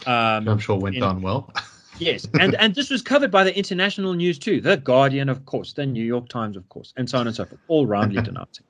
[0.06, 1.52] Um, I'm sure went in, down well.
[2.00, 5.74] yes, and and this was covered by the international news too, the Guardian, of course,
[5.74, 8.66] the New York Times, of course, and so on and so forth, all roundly denouncing.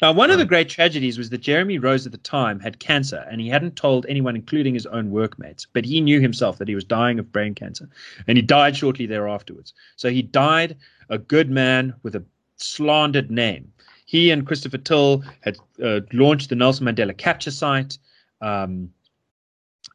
[0.00, 3.26] Now, one of the great tragedies was that Jeremy Rose at the time had cancer,
[3.30, 5.66] and he hadn't told anyone, including his own workmates.
[5.72, 7.88] But he knew himself that he was dying of brain cancer,
[8.26, 9.54] and he died shortly thereafter.
[9.96, 10.76] So he died
[11.08, 12.24] a good man with a
[12.56, 13.72] slandered name.
[14.06, 17.98] He and Christopher Till had uh, launched the Nelson Mandela Capture Site.
[18.40, 18.90] Um,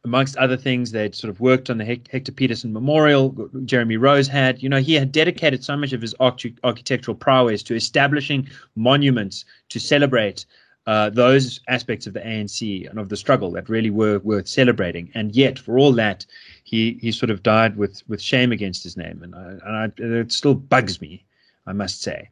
[0.03, 3.49] amongst other things, they'd sort of worked on the Hector Pieterson Memorial.
[3.65, 7.75] Jeremy Rose had, you know, he had dedicated so much of his architectural prowess to
[7.75, 10.45] establishing monuments to celebrate
[10.88, 15.12] uh, those aspects of the ANC and of the struggle that really were worth celebrating.
[15.13, 16.25] And yet, for all that,
[16.63, 20.19] he he sort of died with with shame against his name, and, I, and I,
[20.21, 21.25] it still bugs me,
[21.65, 22.29] I must say.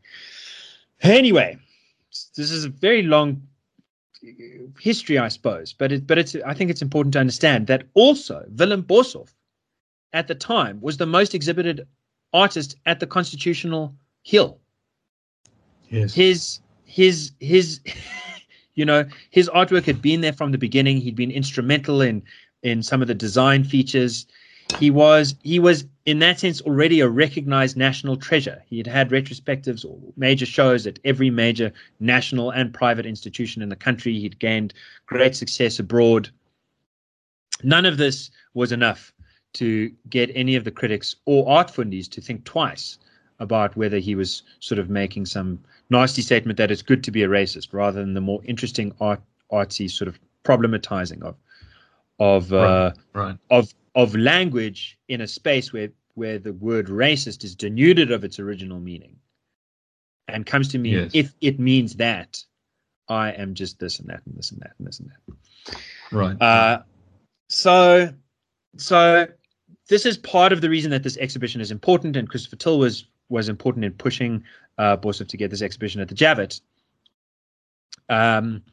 [1.01, 1.57] Anyway,
[2.37, 3.41] this is a very long
[4.79, 5.73] history, I suppose.
[5.73, 9.33] But it, but it's I think it's important to understand that also Willem Boshoff
[10.13, 11.87] at the time was the most exhibited
[12.33, 14.59] artist at the Constitutional Hill.
[15.89, 16.13] Yes.
[16.13, 17.81] His his his
[18.75, 20.97] you know his artwork had been there from the beginning.
[20.97, 22.23] He'd been instrumental in
[22.63, 24.25] in some of the design features
[24.79, 28.61] he was he was in that sense already a recognized national treasure.
[28.67, 33.69] He had had retrospectives or major shows at every major national and private institution in
[33.69, 34.19] the country.
[34.19, 34.73] He'd gained
[35.05, 36.29] great success abroad.
[37.63, 39.13] None of this was enough
[39.53, 42.97] to get any of the critics or art fundies to think twice
[43.39, 47.23] about whether he was sort of making some nasty statement that it's good to be
[47.23, 51.35] a racist rather than the more interesting art artsy sort of problematizing of
[52.19, 53.37] of uh, right, right.
[53.49, 58.39] of of language in a space where where the word racist is denuded of its
[58.39, 59.17] original meaning
[60.27, 61.11] and comes to mean yes.
[61.13, 62.41] if it means that
[63.09, 65.77] I am just this and that and this and that and this and that.
[66.11, 66.41] Right.
[66.41, 66.81] Uh,
[67.49, 68.13] so
[68.77, 69.27] so
[69.87, 73.05] this is part of the reason that this exhibition is important, and Christopher Till was
[73.29, 74.43] was important in pushing
[74.77, 76.61] uh, Boshoff to get this exhibition at the Javett.
[78.09, 78.63] Um,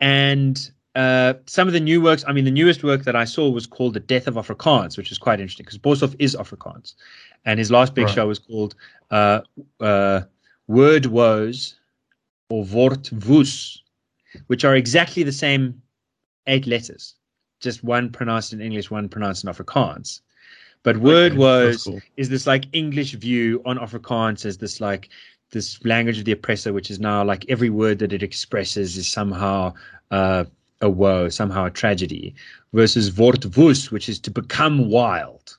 [0.00, 3.50] and uh, some of the new works, I mean, the newest work that I saw
[3.50, 6.94] was called The Death of Afrikaans, which is quite interesting because Boshoff is Afrikaans.
[7.44, 8.14] And his last big right.
[8.14, 8.74] show was called
[9.10, 9.42] uh,
[9.78, 10.22] uh,
[10.68, 11.78] Word Woes
[12.48, 13.82] or Word Woes,
[14.46, 15.82] which are exactly the same
[16.46, 17.14] eight letters,
[17.60, 20.22] just one pronounced in English, one pronounced in Afrikaans.
[20.82, 22.00] But Word okay, Woes cool.
[22.16, 25.10] is this like English view on Afrikaans as this like
[25.50, 29.06] this language of the oppressor, which is now like every word that it expresses is
[29.06, 29.74] somehow
[30.10, 30.44] uh,
[30.80, 32.34] a woe, somehow a tragedy,
[32.72, 35.56] versus Wordwoes, which is to become wild,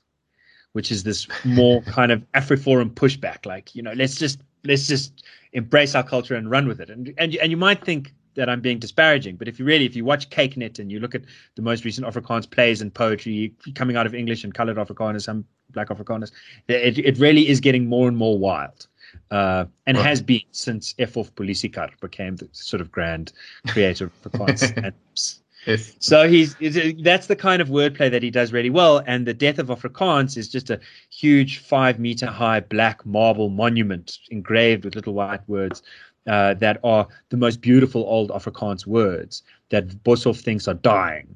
[0.72, 5.24] which is this more kind of Afriforum pushback, like you know, let's just let's just
[5.52, 6.90] embrace our culture and run with it.
[6.90, 9.96] And and and you might think that I'm being disparaging, but if you really if
[9.96, 11.22] you watch kykNET and you look at
[11.56, 15.44] the most recent Afrikaans plays and poetry coming out of English and coloured Afrikaners, some
[15.70, 16.30] black Afrikaners,
[16.68, 18.86] it it really is getting more and more wild
[19.30, 20.06] uh, and right.
[20.06, 21.34] has been since F.F.
[21.34, 23.32] Polisieker became the sort of grand
[23.68, 25.40] creator of Afrikaans.
[25.66, 25.94] yes.
[25.98, 26.56] So he's
[27.02, 29.02] that's the kind of wordplay that he does really well.
[29.06, 34.18] And the death of Afrikaans is just a huge five meter high black marble monument
[34.30, 35.82] engraved with little white words
[36.26, 41.34] uh, that are the most beautiful old Afrikaans words that Boshoff thinks are dying.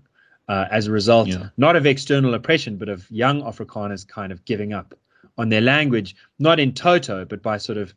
[0.49, 1.49] Uh, as a result, yeah.
[1.57, 4.93] not of external oppression, but of young Afrikaners kind of giving up
[5.39, 7.95] on their language, not in toto, but by sort of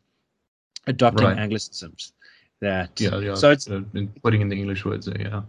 [0.86, 1.36] adopting right.
[1.36, 2.12] anglicisms.
[2.60, 3.34] That yeah, yeah.
[3.34, 3.68] So it's
[4.22, 5.42] putting in the English words there, yeah.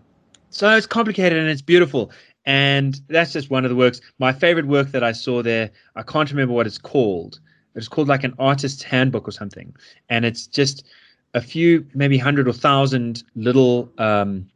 [0.50, 2.12] So it's complicated and it's beautiful,
[2.46, 4.02] and that's just one of the works.
[4.20, 7.40] My favorite work that I saw there, I can't remember what it's called.
[7.76, 9.74] It's called like an artist's handbook or something,
[10.10, 10.86] and it's just
[11.34, 14.48] a few, maybe hundred or thousand little um,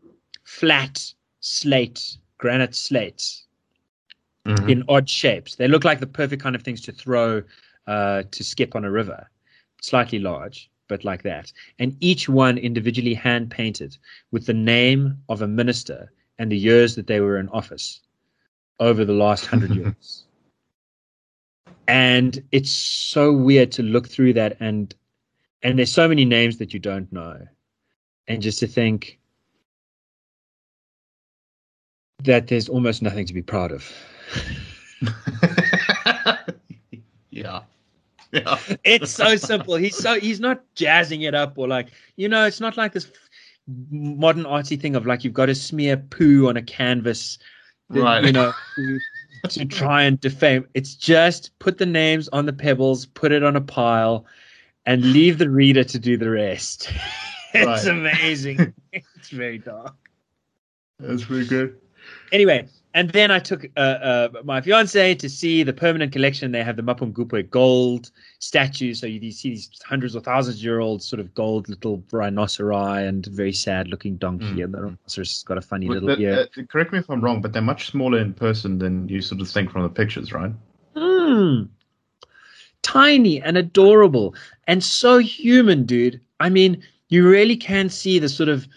[0.44, 3.46] flat slate, granite slates
[4.46, 4.70] mm-hmm.
[4.70, 5.56] in odd shapes.
[5.56, 7.44] They look like the perfect kind of things to throw
[7.88, 9.30] uh, to skip on a river,
[9.82, 11.52] slightly large, but like that.
[11.80, 13.98] And each one individually hand painted
[14.32, 18.02] with the name of a minister and the years that they were in office
[18.80, 20.26] over the last hundred years.
[21.88, 24.94] And it's so weird to look through that and
[25.64, 27.40] and there's so many names that you don't know.
[28.28, 29.20] And just to think
[32.24, 33.92] that there's almost nothing to be proud of.
[37.34, 37.62] Yeah.
[38.34, 38.60] Yeah.
[38.84, 39.76] It's so simple.
[39.76, 42.46] He's so he's not jazzing it up or like you know.
[42.46, 43.10] It's not like this
[43.90, 47.40] modern artsy thing of like you've got to smear poo on a canvas,
[47.90, 48.24] Right.
[48.24, 49.00] You know, to,
[49.50, 50.68] to try and defame.
[50.74, 54.26] It's just put the names on the pebbles, put it on a pile,
[54.86, 56.92] and leave the reader to do the rest.
[57.54, 57.88] it's Right.
[57.88, 58.74] amazing.
[58.94, 59.96] it's very dark.
[61.00, 61.78] That's pretty good.
[62.32, 66.52] Anyway, and then I took uh, uh, my fiance to see the permanent collection.
[66.52, 69.00] They have the Mapungubwe gold statues.
[69.00, 73.08] So you, you see these hundreds or thousands year old sort of gold little rhinoceri
[73.08, 74.46] and very sad looking donkey.
[74.46, 74.64] Mm.
[74.66, 76.48] And the rhinoceros has got a funny But little the- ear.
[76.58, 79.42] uh, correct me if I'm wrong, but they're much smaller in person than you sort
[79.42, 80.52] of think from the pictures, right?
[80.96, 81.70] Mm.
[82.82, 84.36] Tiny and adorable
[84.68, 86.20] and so human, dude.
[86.40, 88.68] I mean, you really can see the sort of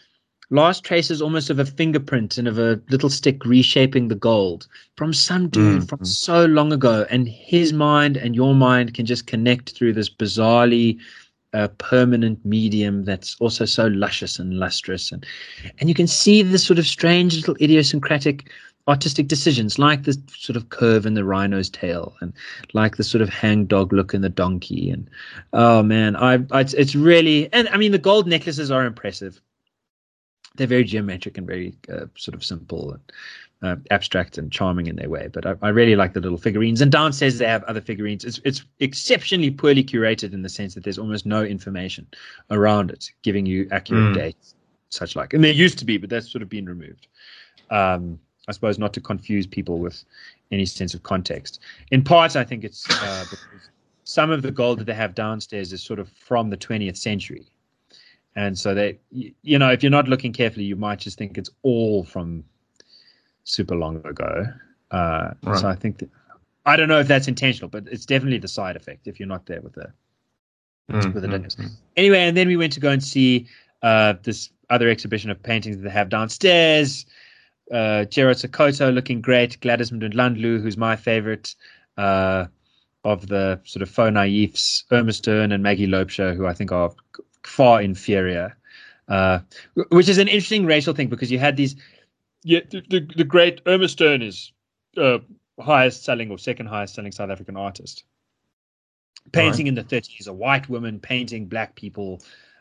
[0.55, 5.12] last traces almost of a fingerprint and of a little stick reshaping the gold from
[5.12, 6.07] some dude Mm, from mm.
[6.07, 7.07] so long ago.
[7.11, 10.99] And his mind and your mind can just connect through this bizarrely
[11.53, 15.12] uh, permanent medium that's also so luscious and lustrous.
[15.12, 15.27] And,
[15.79, 18.51] and you can see the sort of strange little idiosyncratic
[18.87, 22.35] artistic decisions like the sort of curve in the rhino's tail and
[22.75, 25.09] like the sort of hangdog look in the donkey and
[25.55, 29.40] oh man i, I it's really and i mean the gold necklaces are impressive
[30.55, 33.12] they're very geometric and very uh, sort of simple and
[33.62, 36.81] uh, abstract and charming in their way but I, I really like the little figurines
[36.81, 40.85] and downstairs they have other figurines it's, it's exceptionally poorly curated in the sense that
[40.85, 42.07] there's almost no information
[42.51, 44.14] around it giving you accurate Mm.
[44.14, 44.55] dates
[44.90, 47.07] such like and there used to be but that's sort of been removed
[47.71, 50.05] um, I suppose not to confuse people with
[50.51, 51.61] any sense of context.
[51.90, 53.71] In part, I think it's uh, because
[54.05, 57.47] some of the gold that they have downstairs is sort of from the 20th century.
[58.37, 61.51] And so they, you know, if you're not looking carefully, you might just think it's
[61.62, 62.44] all from
[63.44, 64.47] super long ago.
[64.90, 65.59] Uh, Right.
[65.59, 66.11] So I think that,
[66.66, 69.47] I don't know if that's intentional, but it's definitely the side effect if you're not
[69.47, 69.92] there with the
[70.90, 71.70] Mm, with the mm, mm.
[71.97, 73.47] Anyway, and then we went to go and see
[73.83, 77.07] uh, this other exhibition of paintings that they have downstairs.
[77.73, 79.59] Uh, Gerard Sekoto looking great.
[79.61, 81.55] Gladys Mgudlandlu, who's my favorite
[81.97, 82.47] uh,
[83.05, 86.92] of the sort of faux naifs, Irma Stern and Maggie Laubser, who I think are
[87.47, 88.57] far inferior.
[89.07, 89.41] Uh,
[89.91, 91.77] which is an interesting racial thing because you had these.
[92.43, 94.53] Yeah, the, the, the great Irma Stern is
[94.97, 95.19] uh,
[95.61, 98.05] highest selling or second highest selling South African artist
[99.33, 102.21] painting in the 30s a white woman painting black people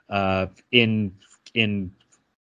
[0.09, 1.13] uh, in
[1.53, 1.91] in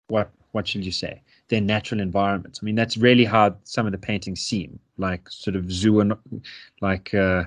[0.08, 3.92] what what should you say their natural environments i mean that's really how some of
[3.92, 6.14] the paintings seem like sort of zoo and
[6.82, 7.44] like uh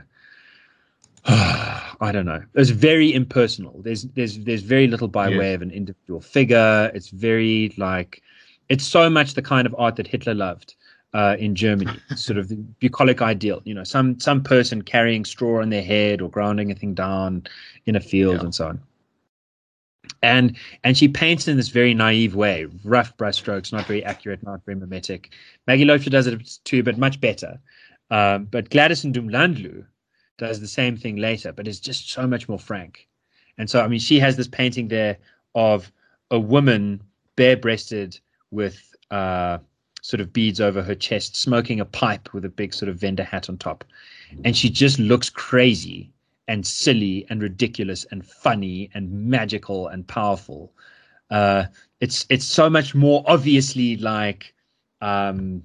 [2.01, 2.43] I don't know.
[2.55, 3.81] It's very impersonal.
[3.83, 5.39] There's there's there's very little by Yes.
[5.39, 6.91] way of an individual figure.
[6.95, 8.23] It's very like
[8.69, 10.75] it's so much the kind of art that Hitler loved
[11.13, 13.61] uh, in Germany, sort of the bucolic ideal.
[13.65, 17.47] You know, some some person carrying straw on their head or grounding a thing down
[17.87, 18.45] in a field Yeah.
[18.45, 18.81] and so on.
[20.23, 24.65] And and she paints in this very naive way, rough brushstrokes, not very accurate, not
[24.65, 25.33] very mimetic.
[25.67, 27.59] Maggie Laubser does it too, but much better.
[28.11, 29.85] Um, but Gladys Mgudlandlu
[30.37, 33.09] does the same thing later, but is just so much more frank.
[33.59, 35.17] And so, I mean, she has this painting there
[35.55, 35.93] of
[36.31, 37.01] a woman
[37.37, 38.19] bare-breasted
[38.51, 39.59] with uh,
[40.03, 43.25] sort of beads over her chest, smoking a pipe with a big sort of vendor
[43.25, 43.85] hat on top,
[44.45, 46.11] and she just looks crazy
[46.49, 50.73] and silly and ridiculous and funny and magical and powerful.
[51.31, 51.65] Uh,
[52.01, 54.55] it's it's so much more obviously like
[55.01, 55.63] um,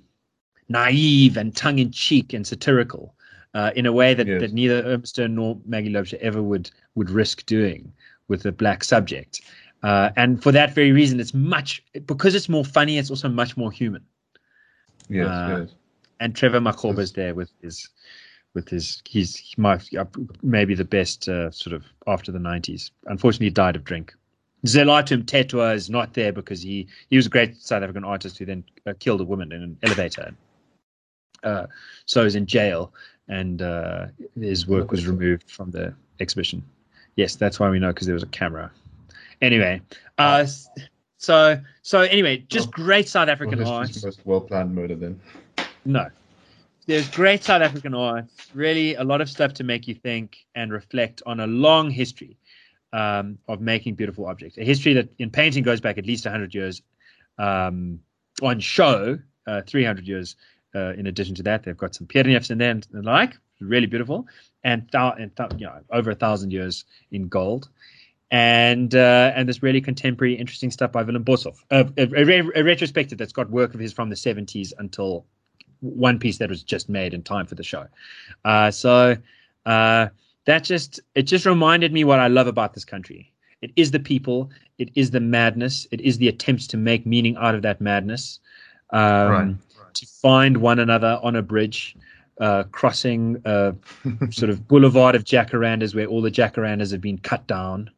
[0.70, 3.14] naive and tongue in cheek and satirical
[3.54, 4.42] uh, in a way that, Yes.
[4.42, 7.92] that neither Irma Stern nor Maggie Laubser ever would would risk doing
[8.28, 9.42] with a black subject.
[9.82, 12.98] Uh, and for that very reason, it's much because it's more funny.
[12.98, 14.04] It's also much more human.
[15.10, 15.76] Yes, Uh, yes.
[16.20, 17.90] And Trevor Makhoba's there with his
[18.54, 20.06] with his he's he might uh,
[20.44, 22.92] maybe the best uh, sort of after the nineties.
[23.06, 24.14] Unfortunately, he died of drink.
[24.66, 28.46] Zwelethu Mthethwa is not there because he he was a great South African artist who
[28.46, 30.36] then uh, killed a woman in an elevator.
[31.44, 31.68] Uh,
[32.06, 32.94] so he's in jail,
[33.30, 36.64] and uh, his work was removed from the exhibition.
[37.16, 38.72] Yes, that's why we know because there was a camera.
[39.42, 39.82] Anyway,
[40.18, 40.46] uh,
[41.18, 43.88] so so anyway, just great South African Well, art.
[43.88, 45.20] this is the most well-planned murder then.
[45.86, 46.08] No.
[46.88, 48.26] There's great South African art,
[48.56, 52.36] really a lot of stuff to make you think and reflect on a long history
[52.94, 54.58] um, of making beautiful objects.
[54.58, 56.82] A history that in painting goes back at least 100 years.
[57.38, 58.00] Um,
[58.42, 60.36] on show, uh, 300 years
[60.76, 61.64] uh, in addition to that.
[61.64, 64.28] They've got some Pierneefs in there and the like, really beautiful,
[64.64, 67.70] and, thou- and thou- you know, over a thousand years in gold.
[68.32, 71.64] And uh, and this really contemporary, interesting stuff by Willem Boshoff.
[71.72, 75.26] Uh, a, a, a retrospective that's got work of his from the 70s until
[75.80, 77.88] one piece that was just made in time for the show.
[78.46, 79.18] Uh, so,
[79.66, 80.08] uh,
[80.46, 83.34] that just it just reminded me what I love about this country.
[83.64, 84.52] It is the people.
[84.78, 85.88] It is the madness.
[85.92, 88.40] It is the attempts to make meaning out of that madness.
[88.92, 89.00] Um,
[89.32, 89.56] Right.
[90.00, 91.96] To find one another on a bridge,
[92.40, 93.76] uh, crossing a
[94.32, 97.90] sort of boulevard of jacarandas where all the jacarandas have been cut down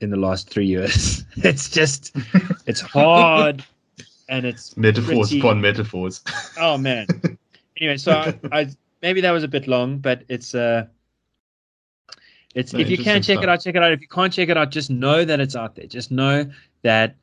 [0.00, 1.24] in the last three years.
[1.36, 2.16] it's just,
[2.66, 3.64] it's hard,
[4.28, 6.22] and it's Metaphors pretty- upon metaphors.
[6.58, 7.06] Oh man.
[7.80, 8.68] anyway, so I, I
[9.02, 10.86] maybe that was a bit long, but it's uh
[12.54, 13.44] it's No, if you can check it stuff.
[13.48, 13.92] out, check it out.
[13.92, 15.86] If you can't check it out, just know that it's out there.
[15.86, 16.50] Just know
[16.82, 17.14] that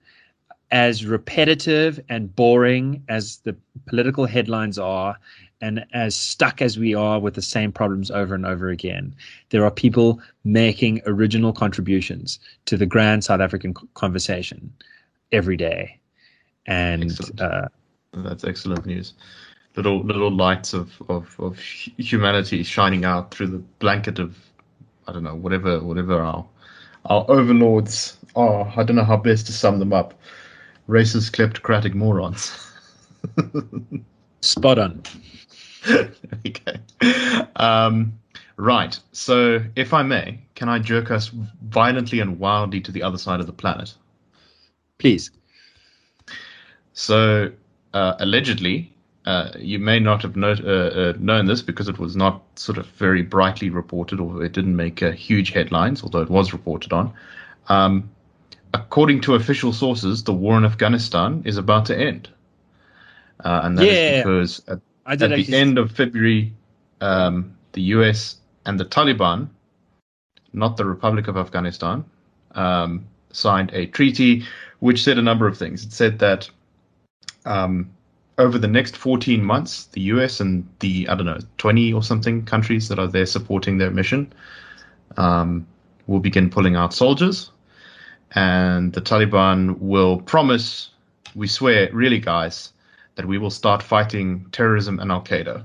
[0.73, 3.55] as repetitive and boring as the
[3.85, 5.15] political headlines are,
[5.61, 9.15] and as stuck as we are with the same problems over and over again,
[9.51, 14.73] there are people making original contributions to the grand South African conversation
[15.31, 15.99] every day.
[16.65, 17.39] And Excellent.
[17.39, 17.67] uh,
[18.13, 19.13] That's excellent news.
[19.75, 24.37] Little little lights of, of, of humanity shining out through the blanket of
[25.07, 26.45] I don't know whatever whatever our
[27.05, 28.73] our overlords are.
[28.75, 30.13] I don't know how best to sum them up.
[30.87, 32.51] Racist kleptocratic morons.
[34.41, 35.01] spot on.
[36.45, 36.77] okay.
[37.55, 38.13] Um,
[38.57, 38.99] right.
[39.11, 41.29] So, if I may, can I jerk us
[41.63, 43.93] violently and wildly to the other side of the planet?
[44.97, 45.31] Please.
[46.93, 47.51] So,
[47.93, 48.93] uh, allegedly,
[49.25, 52.77] uh, you may not have know, uh, uh, known this because it was not sort
[52.77, 56.91] of very brightly reported, or it didn't make uh, huge headlines, although it was reported
[56.91, 57.13] on.
[57.69, 58.09] Um,
[58.73, 62.29] according to official sources, the war in Afghanistan is about to end,
[63.43, 64.23] uh, and that is Yeah.
[64.23, 66.53] because at, at the end of February,
[67.01, 69.49] um, the US and the Taliban,
[70.53, 72.03] not the Republic of Afghanistan,
[72.55, 74.43] um, signed a treaty
[74.79, 75.85] which said a number of things.
[75.85, 76.49] It said that
[77.45, 77.89] um,
[78.37, 82.45] over the next 14 months, the US and the, I don't know, 20 or something
[82.45, 84.31] countries that are there supporting their mission
[85.17, 85.65] um,
[86.07, 87.51] will begin pulling out soldiers.
[88.35, 90.89] And the Taliban will promise,
[91.35, 92.73] we swear, really, guys,
[93.15, 95.63] that we will start fighting terrorism and Al Qaeda.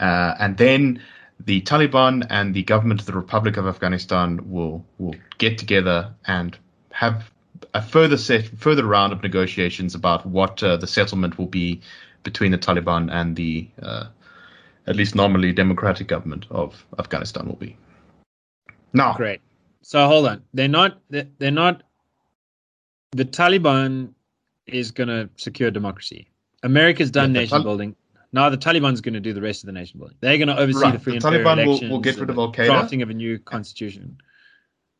[0.00, 1.02] Uh, and then
[1.44, 6.56] the Taliban and the government of the Republic of Afghanistan will will get together and
[6.90, 7.30] have
[7.74, 11.80] a further set further round of negotiations about what uh, the settlement will be
[12.22, 14.06] between the Taliban and the uh,
[14.86, 17.76] at least nominally democratic government of Afghanistan will be.
[18.92, 19.40] Now, Great.
[19.82, 20.42] So hold on.
[20.54, 21.00] They're not.
[21.10, 21.82] They're they're not.
[23.12, 24.10] The Taliban
[24.66, 26.28] is going to secure democracy.
[26.62, 27.96] America's done Yeah, nation Tal- building.
[28.32, 30.16] Now the Taliban's going to do the rest of the nation building.
[30.20, 30.92] They're going to oversee Right.
[30.92, 32.66] the free The and fair Taliban will- elections will get rid of the Al-Qaeda.
[32.66, 34.18] drafting of a new constitution.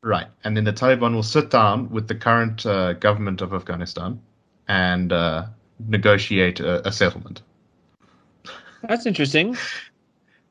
[0.02, 0.28] Right.
[0.44, 4.18] And then the Taliban will sit down with the current uh, government of Afghanistan
[4.68, 5.46] and uh,
[5.88, 7.42] negotiate a, a settlement.
[8.88, 9.56] That's interesting.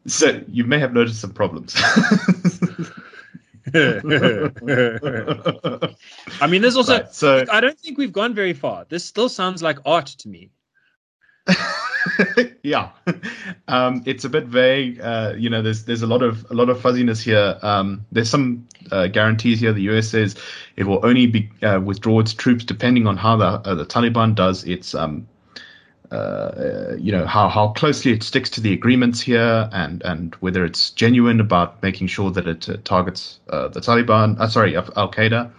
[0.09, 1.75] So you may have noticed some problems.
[6.41, 6.93] I mean, there's also.
[6.93, 8.85] Right, so I don't think we've gone very far.
[8.87, 10.51] This still sounds like art to me.
[12.63, 12.91] yeah,
[13.67, 15.01] um, it's a bit vague.
[15.01, 17.57] Uh, you know, there's there's a lot of a lot of fuzziness here.
[17.61, 19.73] Um, there's some uh, guarantees here.
[19.73, 20.09] The U.S.
[20.09, 20.35] says
[20.77, 24.35] it will only be uh, withdraw its troops depending on how the uh, the Taliban
[24.35, 25.27] does its um,
[26.11, 30.63] uh, you know how how closely it sticks to the agreements here, and and whether
[30.65, 34.39] it's genuine about making sure that it uh, targets uh, the Taliban.
[34.39, 35.51] Uh, sorry, Al Qaeda,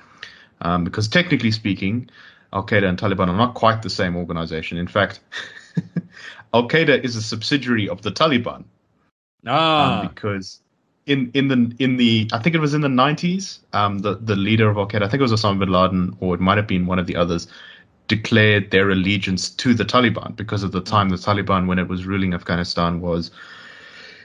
[0.62, 2.08] um, because technically speaking,
[2.52, 4.78] Al Qaeda and Taliban are not quite the same organization.
[4.78, 5.20] In fact,
[6.54, 8.64] Al Qaeda is a subsidiary of the Taliban
[9.46, 10.60] Ah, um, because
[11.06, 14.36] in in the in the I think it was in the 90s, um, the the
[14.36, 16.66] leader of Al Qaeda, I think it was Osama bin Laden, or it might have
[16.66, 17.48] been one of the others,
[18.08, 22.06] declared their allegiance to the Taliban because at the time the Taliban, when it was
[22.06, 23.30] ruling Afghanistan, was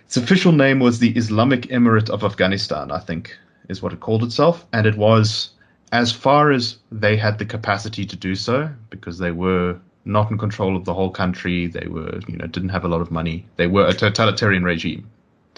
[0.05, 3.37] its official name was the Islamic Emirate of Afghanistan, I think
[3.69, 5.49] is what it called itself, and it was
[5.91, 10.37] as far as they had the capacity to do so because they were not in
[10.37, 11.67] control of the whole country.
[11.67, 13.45] They were, you know, didn't have a lot of money.
[13.57, 15.07] They were a totalitarian regime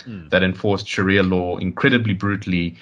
[0.05, 0.28] Hmm.
[0.30, 2.76] that enforced Sharia law incredibly brutally,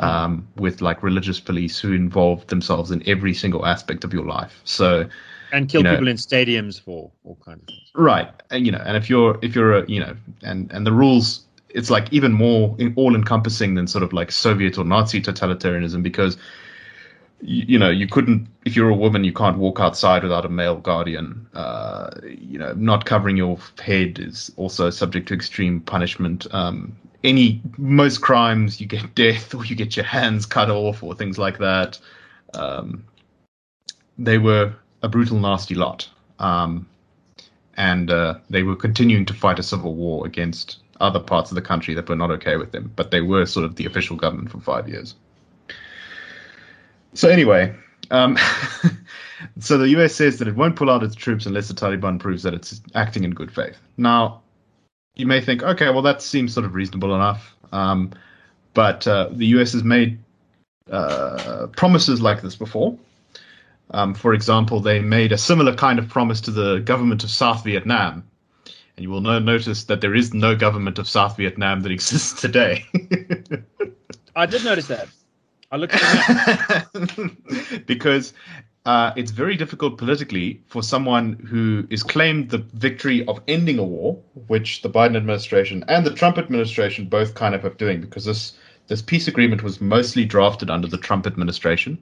[0.00, 4.60] um, with like religious police who involved themselves in every single aspect of your life.
[4.64, 5.08] So,
[5.52, 7.90] and kill you know- people in stadiums for all kinds of things.
[7.94, 10.92] right, and you know, and if you're if you're a, you know, and and the
[10.92, 16.02] rules, it's like even more all encompassing than sort of like Soviet or Nazi totalitarianism
[16.02, 16.36] because.
[17.42, 18.48] You, you know, you couldn't.
[18.66, 21.46] If you're a woman, you can't walk outside without a male guardian.
[21.54, 26.46] Uh, you know, not covering your head is also subject to extreme punishment.
[26.50, 31.14] Um, any most crimes, you get death or you get your hands cut off or
[31.14, 31.98] things like that.
[32.54, 33.04] Um,
[34.18, 36.08] they were a brutal, nasty lot.
[36.38, 36.88] Um,
[37.76, 41.62] and uh, they were continuing to fight a civil war against other parts of the
[41.62, 44.50] country that were not okay with them, but they were sort of the official government
[44.50, 45.14] for five years.
[47.14, 47.74] So anyway,
[48.10, 48.38] um,
[49.58, 52.42] so the US says that it won't pull out its troops unless the Taliban proves
[52.42, 53.78] that it's acting in good faith.
[53.96, 54.42] Now,
[55.20, 58.10] you may think, okay, well that seems sort of reasonable enough, um,
[58.74, 60.18] but uh, the US has made
[60.90, 62.98] uh, promises like this before.
[63.92, 67.64] Um, for example, they made a similar kind of promise to the government of South
[67.64, 68.24] Vietnam.
[68.96, 72.40] And you will no- notice that there is no government of South Vietnam that exists
[72.40, 72.84] today.
[74.36, 75.08] I did notice that.
[75.72, 78.32] I looked at because
[78.86, 83.84] uh, it's very difficult politically for someone who is claimed the victory of ending a
[83.84, 88.24] war, which the Biden administration and the Trump administration both kind of have doing, because
[88.24, 88.54] this
[88.86, 91.98] this peace agreement was mostly drafted under the Trump administration,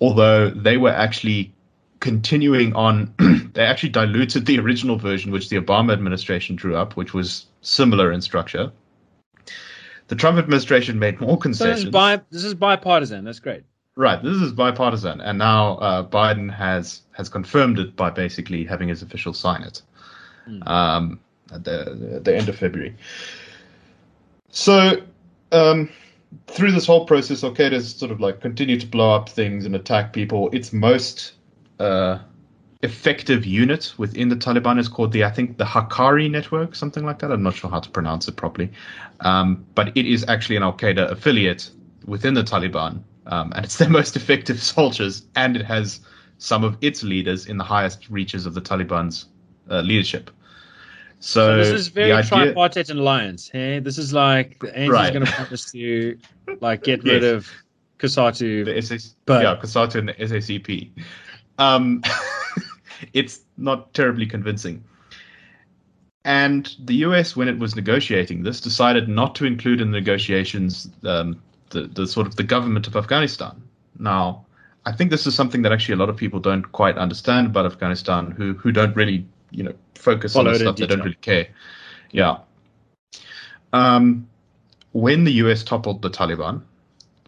[0.00, 1.52] although they were actually
[2.00, 3.12] continuing on.
[3.54, 8.12] they actually diluted the original version, which the Obama administration drew up, which was similar
[8.12, 8.70] in structure.
[10.06, 11.76] The Trump administration made more So concessions.
[11.78, 13.24] this is, bi- this is bipartisan.
[13.24, 13.64] That's great.
[13.98, 18.88] Right, this is bipartisan, and now uh, Biden has has confirmed it by basically having
[18.88, 19.82] his official sign it
[20.66, 21.18] um,
[21.52, 22.94] at the the end of February.
[24.50, 25.02] So,
[25.50, 25.88] um,
[26.46, 29.74] through this whole process, Al Qaeda's sort of like continued to blow up things and
[29.74, 30.48] attack people.
[30.50, 31.32] Its most
[31.80, 32.20] uh,
[32.84, 37.18] effective unit within the Taliban is called the I think the Haqqani network, something like
[37.18, 37.32] that.
[37.32, 38.70] I'm not sure how to pronounce it properly,
[39.22, 41.70] um, but it is actually an Al Qaeda affiliate
[42.06, 46.00] within the Taliban, um, and it's their most effective soldiers, and it has
[46.38, 49.26] some of its leaders in the highest reaches of the Taliban's
[49.70, 50.30] uh, leadership.
[51.20, 53.48] So, So this is very idea, tripartite alliance.
[53.48, 56.18] Hey, this is like the ANC is going to promise to
[56.60, 57.34] like get rid Yes.
[57.34, 57.50] of
[57.98, 58.64] Cosatu.
[58.64, 60.90] the SS, But- yeah, Cosatu and the SACP.
[61.58, 62.02] Um,
[63.12, 64.84] it's not terribly convincing.
[66.24, 70.88] And the US, when it was negotiating this, decided not to include in the negotiations
[71.04, 73.62] um, the, the sort of the government of Afghanistan.
[73.98, 74.46] Now,
[74.86, 77.66] I think this is something that actually a lot of people don't quite understand about
[77.66, 81.14] Afghanistan, who who don't really, you know, focus Follow on the stuff they don't really
[81.16, 81.48] care.
[82.10, 82.38] Yeah.
[83.72, 84.28] Um,
[84.92, 86.62] when the US toppled the Taliban,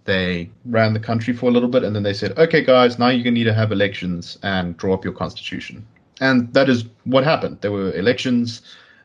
[0.04, 3.08] they ran the country for a little bit and then they said, okay, guys, now
[3.08, 5.86] you're going to need to have elections and draw up your constitution.
[6.20, 7.58] And that is what happened.
[7.60, 8.62] There were elections.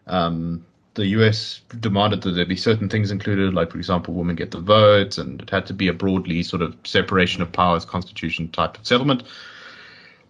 [0.08, 0.66] Um,
[0.96, 4.60] the US demanded that there be certain things included, like, for example, women get the
[4.60, 8.78] vote, and it had to be a broadly sort of separation of powers constitution type
[8.78, 9.24] of settlement.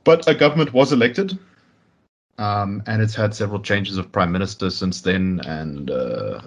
[0.04, 1.38] But a government was elected.
[2.38, 6.42] Um, and it's had several changes of prime minister since then, and uh,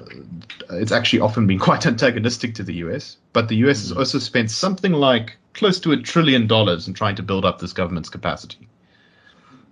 [0.71, 3.17] it's actually often been quite antagonistic to the US.
[3.33, 7.17] But the US has also spent something like close to a trillion dollars in trying
[7.17, 8.69] to build up this government's capacity.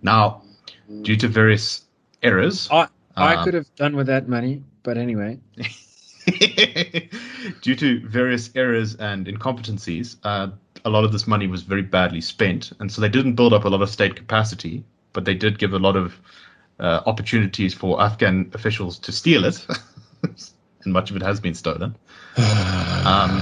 [0.02, 0.42] Now,
[1.02, 1.82] due to various
[2.22, 5.38] errors, I I um, could have done with that money, but anyway.
[7.62, 10.48] due to various errors and incompetencies, uh,
[10.84, 13.64] a lot of this money was very badly spent, and so they didn't build up
[13.64, 16.18] a lot of state capacity, but they did give a lot of
[16.80, 19.66] uh, opportunities for Afghan officials to steal it,
[20.22, 21.96] and much of it has been stolen.
[23.06, 23.40] Um,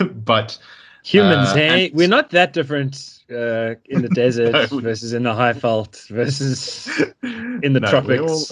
[0.24, 0.58] but
[1.06, 4.80] Humans, Uh, hey, we're not that different uh, in the desert No.
[4.80, 6.88] versus in the highveld versus
[7.22, 8.22] in the No, we tropics.
[8.22, 8.46] all-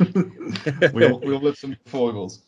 [0.92, 2.40] we all, we all live some foibles.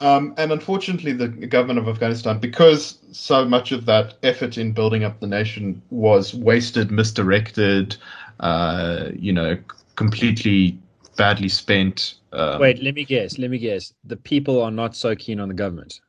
[0.00, 5.04] Um, and unfortunately, the government of Afghanistan, because so much of that effort in building
[5.04, 7.96] up the nation was wasted, misdirected,
[8.40, 9.58] uh, you know,
[9.96, 10.78] completely
[11.16, 12.14] badly spent.
[12.32, 13.38] Um, Wait, let me guess.
[13.38, 13.92] Let me guess.
[14.04, 16.00] The people are not so keen on the government.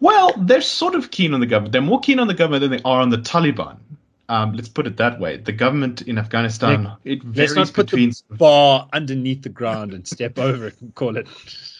[0.00, 1.72] Well, they're sort of keen on the government.
[1.72, 3.76] They're more keen on the government than they are on the Taliban.
[4.28, 5.38] Um, let's put it that way.
[5.38, 9.48] The government in Afghanistan, Nick, it Let's varies not put between the bar underneath the
[9.48, 11.26] ground and step over it and call it.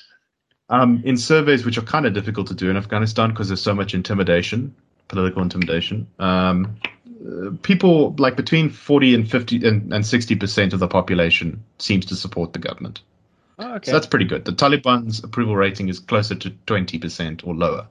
[0.69, 3.75] um, in surveys, which are kind of difficult to do in Afghanistan because there's so
[3.75, 4.75] much intimidation,
[5.07, 6.09] political intimidation.
[6.19, 6.77] Um,
[7.07, 12.05] uh, people like between 40 and 50 and, and 60 percent of the population seems
[12.07, 13.01] to support the government.
[13.61, 13.91] Oh, okay.
[13.91, 14.45] So that's pretty good.
[14.45, 17.87] The Taliban's approval rating is closer to 20 percent or lower.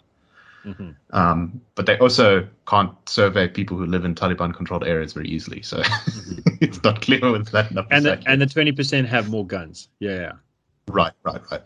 [0.66, 0.96] Mhm.
[1.12, 5.82] Um, but they also can't survey people who live in Taliban-controlled areas very easily, so
[6.62, 9.88] it's not clear whether that number And the, and the 20% have more guns.
[10.00, 10.32] Yeah, yeah.
[10.90, 11.62] Right, right, right.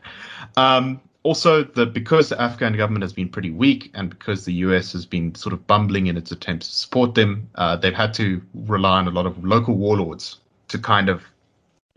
[0.57, 4.91] Um, also, the because the Afghan government has been pretty weak, and because the US
[4.91, 8.41] has been sort of bumbling in its attempts to support them, uh, they've had to
[8.53, 10.37] rely on a lot of local warlords
[10.67, 11.23] to kind of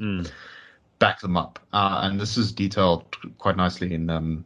[0.00, 0.30] Mm.
[0.98, 1.58] Back them up.
[1.72, 3.04] Uh, and this is detailed
[3.38, 4.44] quite nicely in um,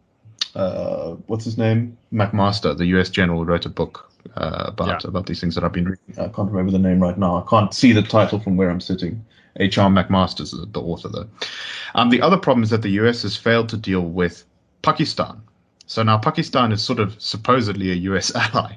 [0.55, 3.09] uh, what's his name, McMaster, the U.S.
[3.11, 5.09] general, wrote a book uh, about Yeah.
[5.09, 6.15] about these things that I've been reading.
[6.19, 7.37] I can't remember the name right now.
[7.37, 9.25] I can't see the title from where I'm sitting.
[9.57, 9.91] H.R.
[9.91, 11.29] McMaster's the the author, though.
[11.95, 14.45] Um, the other problem is that the US has failed to deal with
[14.83, 15.41] Pakistan.
[15.87, 18.77] So now Pakistan is sort of supposedly a US ally,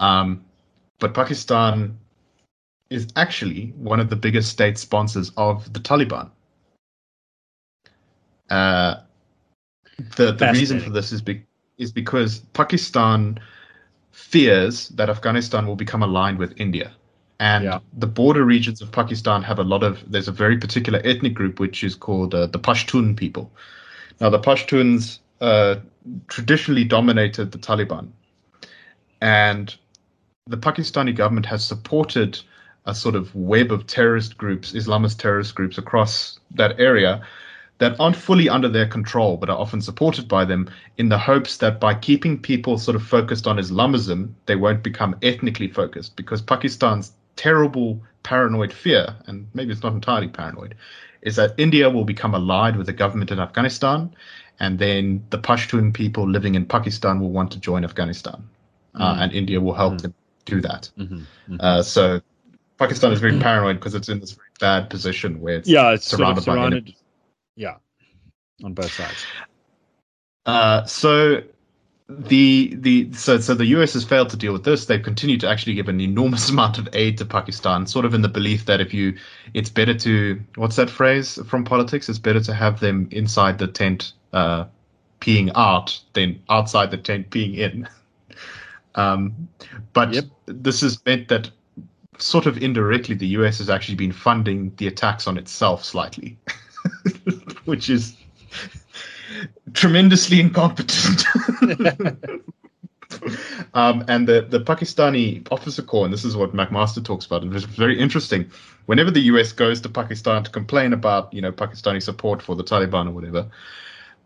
[0.00, 0.44] um,
[1.00, 1.98] but Pakistan
[2.90, 6.30] is actually one of the biggest state sponsors of the Taliban.
[8.54, 9.00] Uh,
[10.16, 11.44] the the reason for this is be,
[11.78, 13.40] is because Pakistan
[14.12, 16.92] fears that Afghanistan will become aligned with India.
[17.40, 17.80] And yeah.
[17.98, 21.58] the border regions of Pakistan have a lot of, there's a very particular ethnic group
[21.58, 23.50] which is called uh, the Pashtun people.
[24.20, 25.76] Now, the Pashtuns uh,
[26.28, 28.10] traditionally dominated the Taliban.
[29.20, 29.74] And
[30.46, 32.38] the Pakistani government has supported
[32.86, 37.26] a sort of web of terrorist groups, Islamist terrorist groups across that area
[37.78, 41.56] that aren't fully under their control, but are often supported by them in the hopes
[41.58, 46.14] that by keeping people sort of focused on Islamism, they won't become ethnically focused.
[46.16, 50.74] Because Pakistan's terrible paranoid fear, and maybe it's not entirely paranoid,
[51.22, 54.14] is that India will become allied with the government in Afghanistan,
[54.60, 58.48] and then the Pashtun people living in Pakistan will want to join Afghanistan,
[58.94, 59.18] uh, mm.
[59.18, 60.02] uh, and India will help mm.
[60.02, 60.14] them
[60.44, 60.90] do that.
[60.96, 61.14] Mm-hmm.
[61.16, 61.56] Mm-hmm.
[61.58, 62.20] Uh, so
[62.78, 66.06] Pakistan is very paranoid because it's in this very bad position where it's, yeah, it's
[66.06, 66.92] surrounded, sort of surrounded by
[67.56, 67.76] yeah,
[68.62, 69.24] on both sides.
[70.46, 71.42] Uh, so
[72.08, 74.86] the the so so the US has failed to deal with this.
[74.86, 78.22] They've continued to actually give an enormous amount of aid to Pakistan, sort of in
[78.22, 79.16] the belief that if you,
[79.54, 82.08] it's better to what's that phrase from politics?
[82.08, 84.66] It's better to have them inside the tent uh,
[85.20, 87.88] peeing out than outside the tent peeing in.
[88.96, 89.48] um,
[89.94, 90.24] but yep.
[90.46, 91.50] this has meant that
[92.18, 96.38] sort of indirectly the US has actually been funding the attacks on itself slightly.
[97.64, 98.16] which is
[99.72, 101.24] tremendously incompetent.
[103.74, 107.54] um, and the, the Pakistani officer corps, and this is what McMaster talks about, and
[107.54, 108.50] it's very interesting.
[108.86, 112.64] Whenever the US goes to Pakistan to complain about, you know, Pakistani support for the
[112.64, 113.46] Taliban or whatever,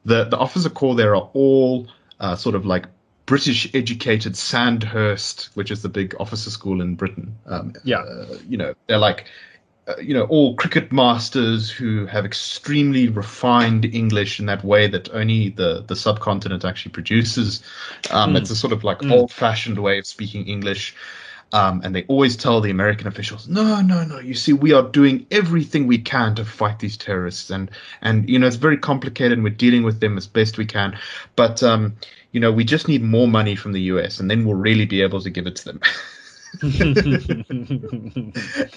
[0.04, 1.88] the, the officer corps there are all
[2.20, 2.86] uh, sort of like
[3.26, 7.36] British educated Sandhurst, which is the big officer school in Britain.
[7.46, 7.98] Um, yeah.
[7.98, 9.26] Uh, you know, they're like
[10.00, 15.50] you know, all cricket masters who have extremely refined English in that way that only
[15.50, 17.62] the, the subcontinent actually produces.
[18.10, 18.38] Um, mm.
[18.38, 19.12] It's a sort of like mm.
[19.12, 20.94] old fashioned way of speaking English.
[21.50, 24.18] Um, and they always tell the American officials, no, no, no.
[24.18, 27.70] You see, we are doing everything we can to fight these terrorists, and
[28.02, 30.98] and you know it's very complicated, and we're dealing with them as best we can.
[31.36, 31.96] But um,
[32.32, 35.00] you know, we just need more money from the U.S., and then we'll really be
[35.00, 35.80] able to give it to them.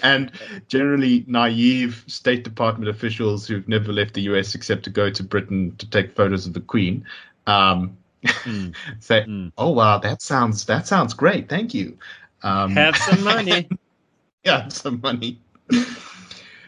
[0.02, 0.30] and
[0.68, 5.74] generally naive State Department officials who've never left the US except to go to Britain
[5.78, 7.04] to take photos of the Queen
[7.46, 8.74] um, mm.
[9.00, 9.52] say, mm.
[9.58, 11.48] "Oh wow, that sounds that sounds great.
[11.48, 11.98] Thank you.
[12.42, 13.68] Um, have some money.
[14.44, 15.40] yeah, some money."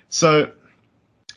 [0.09, 0.51] so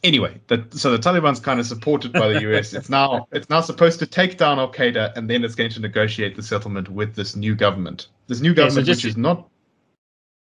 [0.04, 2.74] anyway, the, so the Taliban's kind of supported by the US.
[2.74, 5.80] it's now it's now supposed to take down Al Qaeda, and then it's going to
[5.80, 8.08] negotiate the settlement with this new government.
[8.28, 9.48] This new government, yeah, so which is not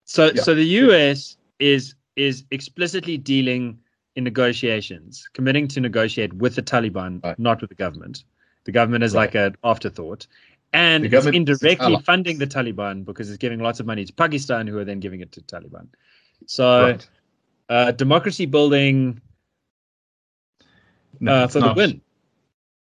[0.07, 0.43] so yeah.
[0.43, 3.79] so the US is is explicitly dealing
[4.15, 7.39] in negotiations, committing to negotiate with the Taliban, right.
[7.39, 8.25] not with the government.
[8.65, 9.23] The government is right.
[9.23, 10.27] like an afterthought.
[10.73, 14.79] And it's indirectly funding the Taliban because it's giving lots of money to Pakistan, who
[14.79, 15.87] are then giving it to Taliban.
[16.47, 17.09] So, right.
[17.69, 19.21] uh, democracy building
[21.21, 22.01] no, uh, for not, the win.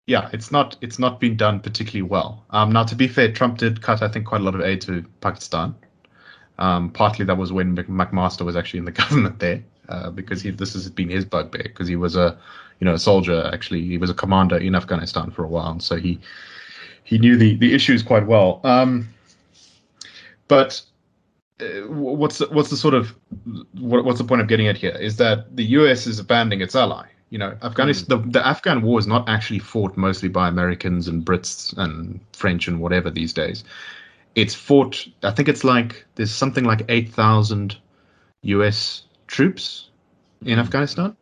[0.06, 2.44] Yeah, it's not it's not been done particularly well.
[2.50, 4.80] Um, now, to be fair, Trump did cut, I think, quite a lot of aid
[4.82, 5.74] to Pakistan.
[6.60, 10.50] Um, partly that was when McMaster was actually in the government there, uh, because he,
[10.50, 12.38] this has been his bugbear because he was a,
[12.78, 13.50] you know, a soldier.
[13.52, 16.20] Actually, he was a commander in Afghanistan for a while, and so he
[17.02, 18.60] he knew the the issues quite well.
[18.62, 19.08] Um,
[20.48, 20.82] but
[21.60, 23.14] uh, what's the, what's the sort of
[23.78, 26.06] what, what's the point of getting at here is that the U.S.
[26.06, 27.06] is abandoning its ally.
[27.30, 28.18] You know, Afghanistan.
[28.18, 28.24] Mm.
[28.24, 32.68] The, the Afghan war is not actually fought mostly by Americans and Brits and French
[32.68, 33.64] and whatever these days
[34.34, 35.06] it's fought.
[35.22, 37.76] I think it's like there's something like eight thousand
[38.42, 39.02] U.S.
[39.26, 39.88] troops
[40.42, 40.60] in mm-hmm.
[40.60, 41.16] Afghanistan,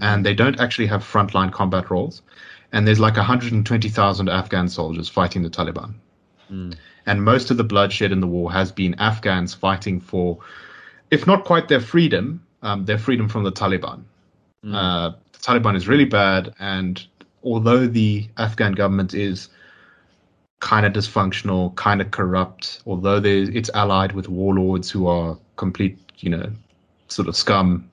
[0.00, 2.22] and they don't actually have frontline combat roles.
[2.72, 5.94] And there's like 120,000 Afghan soldiers fighting the Taliban.
[6.50, 6.74] Mm.
[7.06, 10.38] And most of the bloodshed in the war has been Afghans fighting for,
[11.10, 14.02] if not quite their freedom, um, their freedom from the Taliban.
[14.64, 14.74] Mm.
[14.74, 17.06] Uh, the Taliban is really bad, and
[17.44, 19.48] although the Afghan government is
[20.60, 26.30] kind of dysfunctional, kind of corrupt, although it's allied with warlords who are complete, you
[26.30, 26.50] know,
[27.08, 27.90] sort of scum.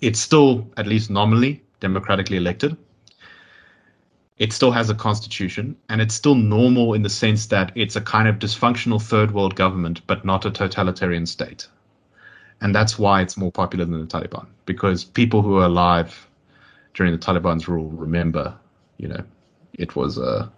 [0.00, 2.76] It's still, at least nominally, democratically elected.
[4.38, 8.00] It still has a constitution, and it's still normal in the sense that it's a
[8.00, 11.66] kind of dysfunctional third world government, but not a totalitarian state.
[12.60, 16.28] And that's why it's more popular than the Taliban, because people who are alive
[16.94, 18.54] during the Taliban's rule remember,
[18.98, 19.24] you know,
[19.74, 20.48] it was uh,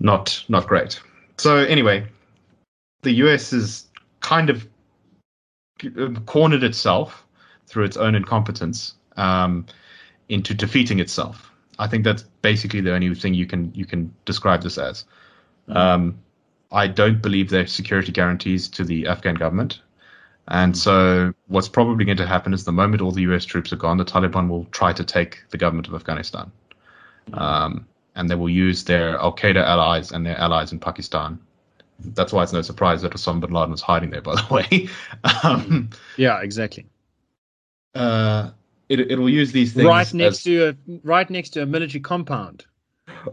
[0.00, 1.00] not not great.
[1.36, 2.06] So anyway,
[3.02, 3.86] the US has
[4.20, 4.66] kind of
[6.26, 7.24] cornered itself
[7.66, 9.64] through its own incompetence um,
[10.28, 11.50] into defeating itself.
[11.78, 15.04] I think that's basically the only thing you can you can describe this as.
[15.68, 15.76] Mm-hmm.
[15.76, 16.18] Um,
[16.72, 19.80] I don't believe there are security guarantees to the Afghan government.
[20.48, 23.76] And so, what's probably going to happen is the moment all the US troops are
[23.76, 26.50] gone, the Taliban will try to take the government of Afghanistan.
[27.32, 31.38] Um, and they will use their Al Qaeda allies and their allies in Pakistan.
[32.00, 34.88] That's why it's no surprise that Osama bin Laden was hiding there, by the way.
[35.42, 36.86] um, yeah, exactly.
[37.94, 38.50] Uh,
[38.88, 42.00] it, will use these things right next as, to a right next to a military
[42.00, 42.64] compound.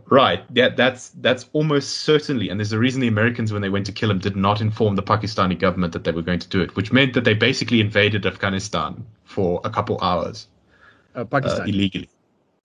[0.10, 0.44] Right.
[0.54, 3.92] Yeah, that's that's almost certainly, and there's a reason the Americans, when they went to
[3.92, 6.76] kill him, did not inform the Pakistani government that they were going to do it,
[6.76, 10.48] which meant that they basically invaded Afghanistan for a couple hours.
[11.16, 12.10] Uh, Pakistan uh, illegally.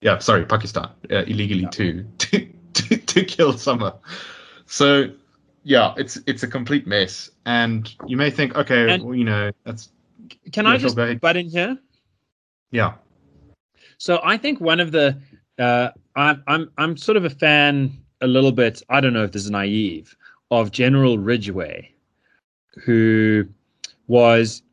[0.03, 1.69] Yeah, sorry, Pakistan uh, illegally yeah.
[1.69, 3.93] to, to to to kill Summer.
[4.65, 5.09] So
[5.63, 9.89] yeah, it's it's a complete mess, and you may think, okay, well, you know, that's.
[10.51, 11.77] Can I just butt in here?
[12.71, 12.93] Yeah.
[13.97, 15.17] So I think one of the
[15.57, 18.81] uh, I'm I'm I'm sort of a fan a little bit.
[18.89, 20.17] I don't know if this is naive
[20.51, 21.91] of General Ridgway,
[22.83, 23.47] who
[24.07, 24.63] was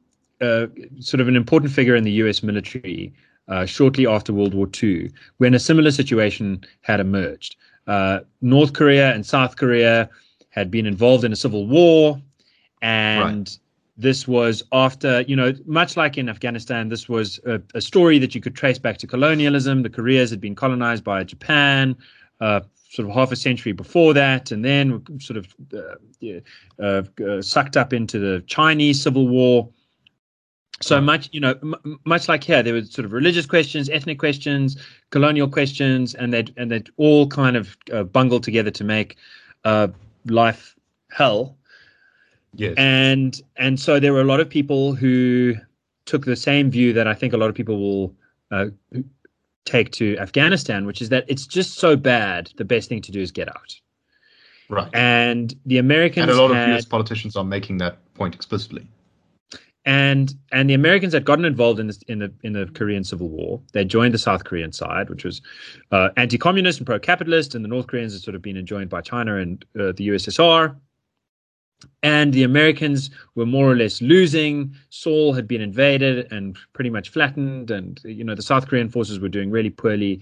[0.40, 0.66] uh,
[0.98, 2.42] sort of an important figure in the U.S.
[2.42, 3.12] military
[3.48, 7.56] uh, shortly after World War II, when a similar situation had emerged.
[7.86, 10.08] Uh, North Korea and South Korea
[10.50, 12.20] had been involved in a civil war,
[12.82, 13.58] and right
[14.00, 18.34] this was after, you know, much like in Afghanistan, this was a, a, story that
[18.34, 19.82] you could trace back to colonialism.
[19.82, 21.94] The Koreas had been colonized by Japan.
[22.40, 27.40] Uh, sort of half a century before that, and then sort of uh, uh, uh,
[27.40, 29.68] sucked up into the Chinese Civil War.
[30.82, 34.18] So much, you know, m- much like here, there were sort of religious questions, ethnic
[34.18, 34.76] questions,
[35.10, 39.16] colonial questions, and they and they all kind of uh, bungled together to make
[39.64, 39.88] uh,
[40.24, 40.74] life
[41.10, 41.56] hell
[42.54, 42.74] Yes.
[42.76, 45.54] And and so there were a lot of people who
[46.06, 48.14] took the same view that I think a lot of people will
[48.50, 48.66] uh,
[49.64, 52.50] take to Afghanistan, which is that it's just so bad.
[52.56, 53.80] The best thing to do is get out.
[54.68, 54.88] Right.
[54.94, 58.86] And the Americans and a lot had, of US politicians are making that point explicitly.
[59.86, 63.28] And and the Americans had gotten involved in this in the in the Korean Civil
[63.28, 63.62] War.
[63.72, 65.40] They joined the South Korean side, which was
[65.90, 69.36] uh, anti-communist and pro-capitalist, and the North Koreans had sort of been joined by China
[69.36, 70.76] and uh, the USSR
[72.02, 74.74] and the Americans were more or less losing.
[74.90, 79.20] Seoul had been invaded and pretty much flattened, and you know the South Korean forces
[79.20, 80.20] were doing really poorly,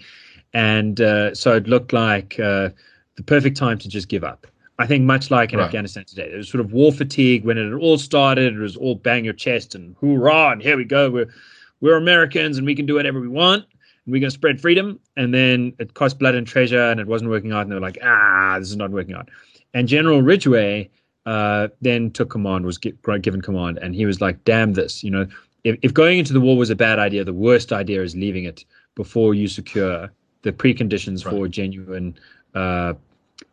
[0.53, 2.71] and uh, so it looked like uh,
[3.17, 4.47] the perfect time to just give up.
[4.79, 5.67] I think much like in right.
[5.67, 8.55] Afghanistan today, there was sort of war fatigue when it all started.
[8.55, 11.11] It was all bang your chest and hoorah, and here we go.
[11.11, 11.33] We're
[11.81, 13.65] we're Americans and we can do whatever we want.
[14.05, 14.99] And we're going to spread freedom.
[15.17, 17.63] And then it cost blood and treasure, and it wasn't working out.
[17.63, 19.29] And they were like, ah, this is not working out.
[19.75, 20.91] And General Ridgway
[21.27, 25.05] uh, then took command, was get, given command, and he was like, "Damn this!
[25.05, 25.27] You know,
[25.65, 28.45] if, if going into the war was a bad idea, the worst idea is leaving
[28.45, 28.65] it
[28.95, 30.11] before you secure
[30.43, 31.35] the preconditions right.
[31.35, 32.19] for genuine
[32.55, 32.95] uh,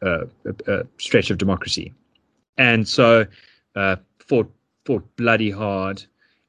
[0.01, 0.25] uh,
[0.67, 1.93] uh, stretch of democracy."
[2.57, 3.25] And so,
[3.75, 4.51] uh, fought
[4.85, 6.03] fought bloody hard,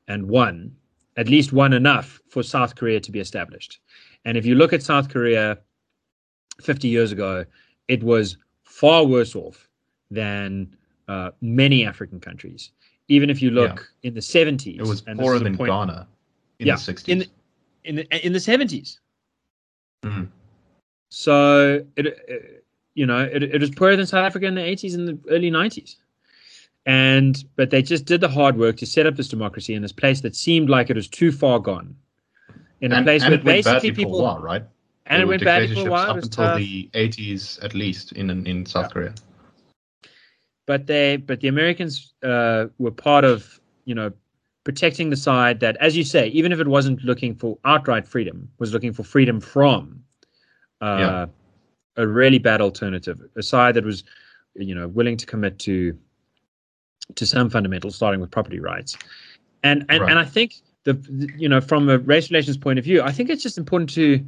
[0.08, 0.76] and won
[1.16, 3.80] at least won enough for South Korea to be established.
[4.24, 5.58] And if you look at South Korea
[6.60, 7.44] 50 years ago,
[7.88, 9.68] it was far worse off
[10.10, 10.76] than
[11.08, 12.70] uh, many African countries.
[13.08, 14.08] Even if you look yeah.
[14.08, 16.06] in the 70s, it was poorer than point, Ghana
[16.58, 17.08] in yeah, the 60s.
[17.08, 17.24] In
[17.84, 18.98] in the, in the 70s.
[20.02, 20.24] Mm-hmm.
[21.08, 22.64] So it,
[22.96, 25.50] you know, it, it was poorer than South Africa in the 80s and the early
[25.50, 25.96] 90s.
[26.86, 29.92] And but they just did the hard work to set up this democracy in this
[29.92, 31.96] place that seemed like it was too far gone.
[32.80, 34.62] In a and, place and where basically people, while, right?
[35.06, 36.10] And it went bad for a while.
[36.10, 36.58] Up until tough.
[36.58, 38.88] the 80s, at least in in South yeah.
[38.88, 39.14] Korea
[40.66, 44.12] but they but the Americans uh, were part of you know
[44.64, 48.50] protecting the side that, as you say, even if it wasn't looking for outright freedom,
[48.58, 50.02] was looking for freedom from
[50.80, 51.26] uh, yeah.
[51.96, 54.04] A really bad alternative, a side that was
[54.54, 55.96] you know willing to commit to
[57.14, 58.96] to some fundamentals, starting with property rights,
[59.62, 60.10] and and right.
[60.10, 60.94] and I think the
[61.36, 64.24] you know from a race relations point of view, I think it's just important to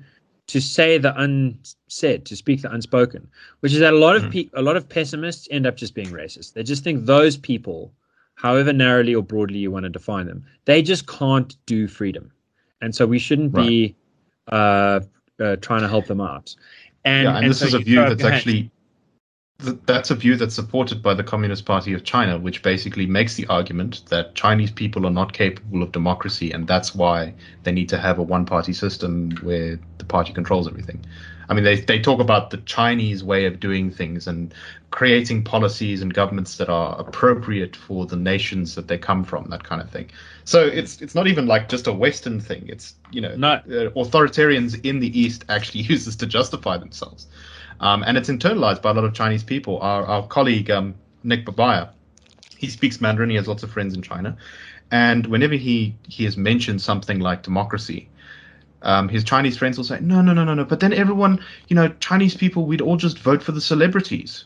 [0.49, 3.29] to say the unsaid, to speak the unspoken,
[3.61, 4.33] which is that a lot of mm.
[4.33, 6.55] pe- a lot of pessimists end up just being racist.
[6.55, 7.93] They just think those people,
[8.35, 12.33] however narrowly or broadly you want to define them, they just can't do freedom,
[12.81, 13.69] and so we shouldn't right.
[13.69, 13.97] be
[14.51, 15.01] uh,
[15.41, 16.55] uh, trying to help them out.
[17.09, 18.71] And, yeah, and, and this so is a view that's actually
[19.65, 23.35] th- that's a view that's supported by the Communist Party of China, which basically makes
[23.35, 27.89] the argument that Chinese people are not capable of democracy, and that's why they need
[27.89, 31.05] to have a one-party system where the party controls everything.
[31.49, 34.53] I mean, they they talk about the Chinese way of doing things and
[34.91, 39.65] creating policies and governments that are appropriate for the nations that they come from, that
[39.65, 40.11] kind of thing.
[40.45, 42.65] So it's it's not even like just a Western thing.
[42.69, 47.27] It's you know, Not- uh, authoritarians in the East actually use this to justify themselves,
[47.81, 49.79] um, and it's internalized by a lot of Chinese people.
[49.81, 51.91] Our our colleague um, Nick Babaya,
[52.57, 53.31] he speaks Mandarin.
[53.31, 54.37] He has lots of friends in China,
[54.91, 58.09] and whenever he he has mentioned something like democracy,
[58.83, 60.65] um, his Chinese friends will say, no, no, no, no, no.
[60.65, 64.45] But then everyone, you know, Chinese people, we'd all just vote for the celebrities,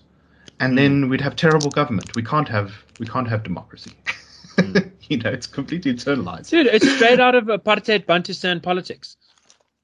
[0.61, 2.14] and then we'd have terrible government.
[2.14, 3.93] We can't have we can't have democracy.
[5.09, 6.51] you know, it's completely internalized.
[6.51, 9.16] Dude, it's straight out of apartheid Bantustan politics.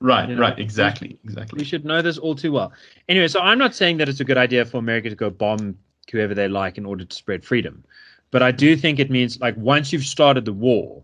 [0.01, 1.59] Right, you know, right, exactly, exactly.
[1.59, 2.73] We should know this all too well.
[3.09, 5.77] Anyway, so I'm not saying that it's a good idea for America to go bomb
[6.13, 7.85] whoever they like in order to spread freedom.
[8.31, 11.03] But I do think it means like once you've started the war,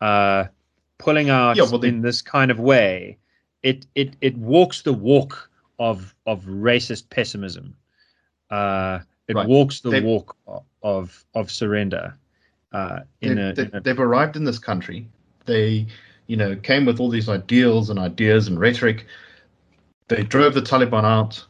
[0.00, 0.46] uh,
[1.02, 3.18] pulling out Yeah, well, they- in this kind of way,
[3.62, 7.74] it it it walks the walk of of racist pessimism.
[8.50, 9.46] Uh, it Right.
[9.48, 10.36] walks the They- walk
[10.82, 12.14] of of surrender.
[12.72, 15.06] Uh, in they, a, they, in a they've arrived in this country.
[15.44, 15.86] They,
[16.26, 19.06] you know, came with all these ideals and ideas and rhetoric.
[20.08, 21.44] They drove the Taliban out.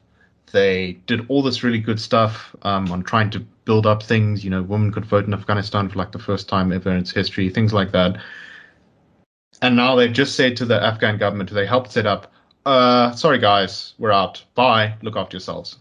[0.53, 4.45] They did all this really good stuff um, on trying to build up things.
[4.45, 7.11] You know, women could vote in Afghanistan for like the first time ever in its
[7.11, 8.21] history, things like that.
[9.63, 12.33] And now they've just said to the Afghan government, who they helped set up,
[12.67, 14.45] uh, sorry guys, we're out.
[14.55, 14.95] Bye.
[15.03, 15.79] Look after yourselves.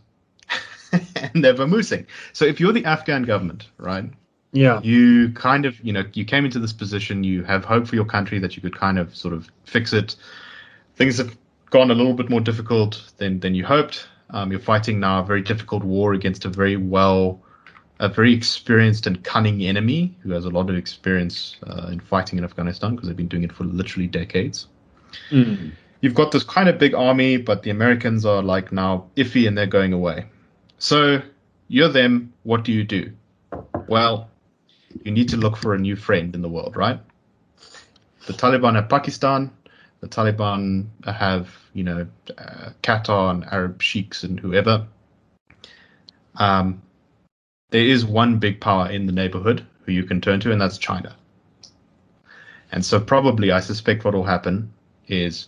[0.92, 2.06] and they're vamoosing.
[2.32, 4.06] So if you're the Afghan government, right,
[4.52, 7.96] yeah you kind of you know you came into this position you have hope for
[7.96, 10.16] your country that you could kind of sort of fix it
[10.96, 11.38] things have
[11.70, 15.24] gone a little bit more difficult than than you hoped um, you're fighting now a
[15.24, 17.42] very difficult war against a very well
[18.02, 22.38] a very experienced and cunning enemy who has a lot of experience uh, in fighting
[22.40, 24.68] in afghanistan because they've been doing it for literally decades
[25.32, 25.72] Mm.
[26.02, 29.58] you've got this kind of big army, but the Americans are like now iffy and
[29.58, 30.26] they're going away.
[30.78, 31.22] So
[31.68, 32.34] you're them.
[32.44, 33.12] What do you do?
[33.88, 34.30] Well,
[35.04, 37.00] you need to look for a new friend in the world, right?
[38.28, 39.52] The Taliban have Pakistan.
[40.00, 44.88] The Taliban have, you know, uh, Qatar and Arab sheiks and whoever.
[46.36, 46.82] Um,
[47.72, 50.78] there is one big power in the neighborhood who you can turn to, and that's
[50.78, 51.16] China.
[52.72, 54.72] And so, probably, I suspect what will happen
[55.08, 55.48] is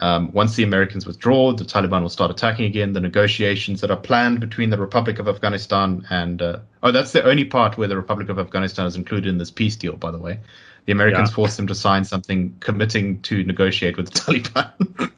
[0.00, 2.92] um, once the Americans withdraw, the Taliban will start attacking again.
[2.92, 7.24] The negotiations that are planned between the Republic of Afghanistan and uh, oh, that's the
[7.24, 9.96] only part where the Republic of Afghanistan is included in this peace deal.
[9.96, 10.38] By the way,
[10.86, 11.34] the Americans Yeah.
[11.34, 14.72] forced them to sign something committing to negotiate with the Taliban.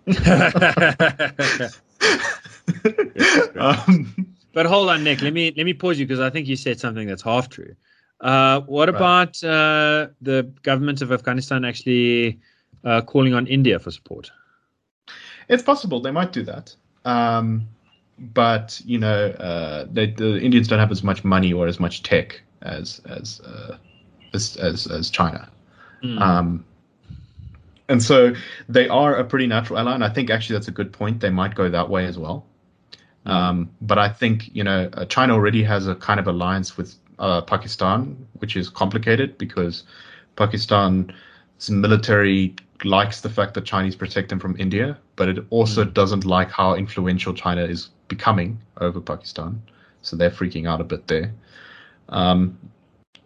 [3.59, 5.22] um, But hold on, Nick.
[5.22, 7.74] Let me let me pause you because I think you said something that's half true.
[8.20, 8.96] Uh, what Right.
[8.96, 12.38] about uh, the government of Afghanistan actually
[12.84, 14.30] uh, calling on India for support?
[15.48, 16.74] It's possible they might do that,
[17.05, 17.66] um,
[18.18, 22.03] but you know, uh, they, the Indians don't have as much money or as much
[22.03, 23.76] tech as as uh,
[24.34, 25.48] as, as as China,
[26.03, 26.20] Mm.
[26.20, 26.64] um,
[27.88, 28.34] and so
[28.68, 29.94] they are a pretty natural ally.
[29.94, 31.20] And I think actually that's a good point.
[31.20, 32.46] They might go that way as well.
[33.25, 36.95] Um, but I think you know uh, China already has a kind of alliance with
[37.18, 39.85] uh, Pakistan, which is complicated because
[40.37, 41.12] Pakistan's
[41.70, 42.55] military
[42.85, 46.75] likes the fact that Chinese protect them from India, but it also doesn't like how
[46.75, 49.62] influential China is becoming over Pakistan.
[50.03, 51.33] So they're freaking out a bit there.
[52.09, 52.59] Um,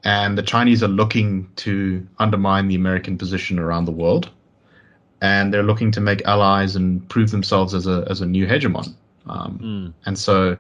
[0.05, 4.31] and the Chinese are looking to undermine the American position around the world,
[5.23, 8.95] and they're looking to make allies and prove themselves as a as a new hegemon.
[9.29, 9.93] Um, Mm.
[10.07, 10.57] and so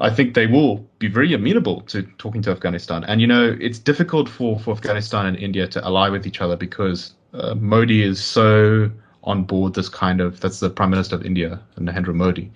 [0.00, 3.04] I think they will be very amenable to talking to Afghanistan.
[3.04, 6.56] And, you know, it's difficult for, for Afghanistan and India to ally with each other
[6.56, 8.90] because uh, Modi is so
[9.24, 12.50] on board this kind of, that's the Prime Minister of India, Narendra Modi.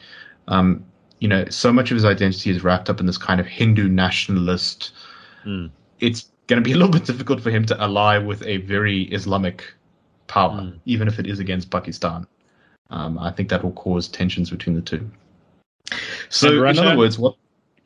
[0.49, 0.85] Um,
[1.21, 3.89] you know, so much of his identity is wrapped up in this kind of Hindu
[3.89, 4.93] nationalist.
[5.47, 5.71] Mm.
[6.01, 9.03] It's going to be a little bit difficult for him to ally with a very
[9.05, 9.73] Islamic
[10.27, 10.79] power, Mm.
[10.85, 12.27] even if it is against Pakistan.
[12.91, 15.09] Um, I think that will cause tensions between the two.
[16.29, 17.37] So, And in other words, what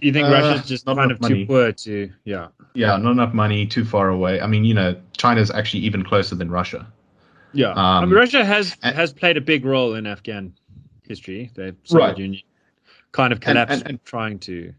[0.01, 1.47] You think Uh, Russia's just not kind of too money.
[1.47, 2.49] poor to yeah?
[2.75, 4.41] yeah, not enough money, too far away.
[4.41, 6.87] I mean, you know, China's actually even closer than Russia.
[7.53, 10.53] Yeah, I Um, mean, Russia has and- has played a big role in Afghan
[11.07, 11.51] history.
[11.55, 12.19] The Soviet Right.
[12.19, 12.43] Union
[13.13, 14.75] kind of And- collapsed and- and- trying to invade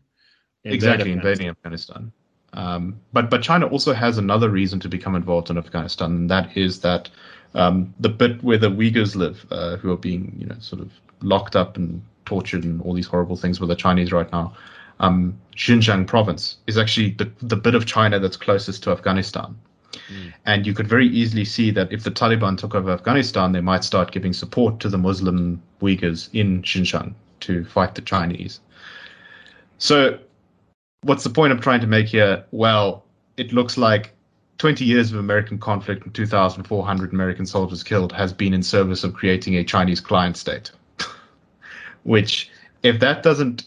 [0.66, 1.18] exactly Afghanistan.
[1.32, 2.12] invading Afghanistan.
[2.54, 6.56] Um, but but China also has another reason to become involved in Afghanistan, and that
[6.58, 7.10] is that
[7.56, 10.92] um, the bit where the Uyghurs live, uh, who are being you know sort of
[11.22, 14.54] locked up and tortured and all these horrible things with the Chinese right now,
[15.00, 19.56] um, Xinjiang province is actually the, the bit of China that's closest to Afghanistan.
[19.94, 20.34] Mm.
[20.46, 23.84] And you could very easily see that if the Taliban took over Afghanistan, they might
[23.84, 28.60] start giving support to the Muslim Uyghurs in Xinjiang to fight the Chinese.
[29.78, 30.20] So,
[31.04, 32.44] what's the point I'm trying to make here?
[32.52, 33.04] Well,
[33.38, 34.15] it looks like
[34.58, 39.14] 20 years of American conflict and 2,400 American soldiers killed has been in service of
[39.14, 40.72] creating a Chinese client state.
[42.04, 42.50] Which,
[42.84, 43.66] if that doesn't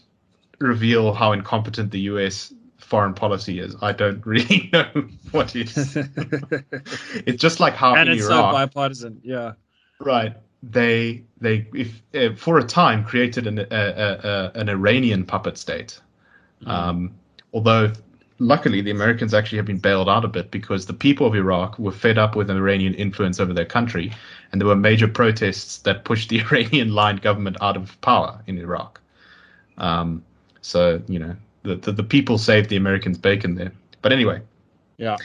[0.59, 5.95] reveal how incompetent the US foreign policy is, I don't really know what is.
[7.25, 9.53] it's just like how and in it's Iraq, so bipartisan, yeah.
[9.99, 10.35] Right.
[10.61, 16.01] They they if uh, for a time created an uh, uh, an Iranian puppet state.
[16.63, 16.67] Mm.
[16.67, 17.15] Um,
[17.53, 17.93] although
[18.39, 21.77] luckily the Americans actually have been bailed out a bit because the people of Iraq
[21.77, 24.11] were fed up with an Iranian influence over their country,
[24.51, 28.99] and there were major protests that pushed the Iranian-lined government out of power in Iraq.
[29.77, 30.23] Um,
[30.61, 33.71] so you know the, the, the people saved the Americans bacon there.
[34.01, 34.41] But anyway,
[34.97, 35.17] yeah.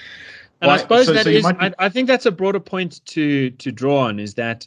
[0.61, 1.57] And I suppose so, that so is, be...
[1.59, 4.67] I, I think that's a broader point to to draw on is that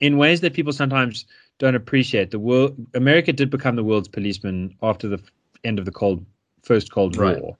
[0.00, 1.26] in ways that people sometimes
[1.58, 5.20] don't appreciate, the world America did become the world's policeman after the
[5.64, 6.24] end of the Cold
[6.62, 7.40] First Cold right.
[7.40, 7.56] War,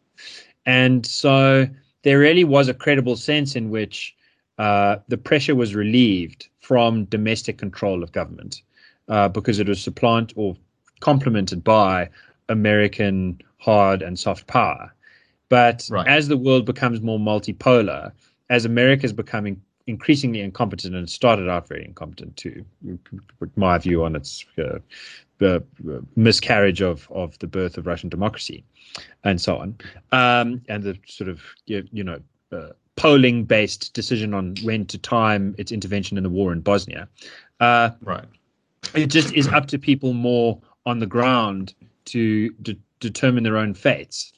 [0.66, 1.66] and so
[2.02, 4.14] there really was a credible sense in which
[4.58, 8.62] uh, the pressure was relieved from domestic control of government
[9.08, 10.56] uh, because it was supplant or
[11.00, 12.08] complemented by
[12.48, 14.92] American hard and soft power.
[15.48, 16.06] But right.
[16.06, 18.12] as the world becomes more multipolar,
[18.50, 22.64] as America is becoming increasingly incompetent and started out very incompetent too,
[23.56, 24.78] my view on its uh,
[25.38, 25.62] the
[26.16, 28.64] miscarriage of, of the birth of Russian democracy
[29.24, 29.76] and so on,
[30.12, 32.20] um, and the sort of you, you know
[32.52, 37.08] uh, polling based decision on when to time its intervention in the war in Bosnia.
[37.60, 38.24] Uh, right.
[38.94, 41.74] It just is up to people more on the ground
[42.06, 44.32] to de- determine their own fates.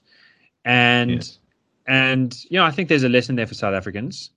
[0.64, 1.38] And yes.
[1.86, 4.30] and you know, I think there's a lesson there for South Africans.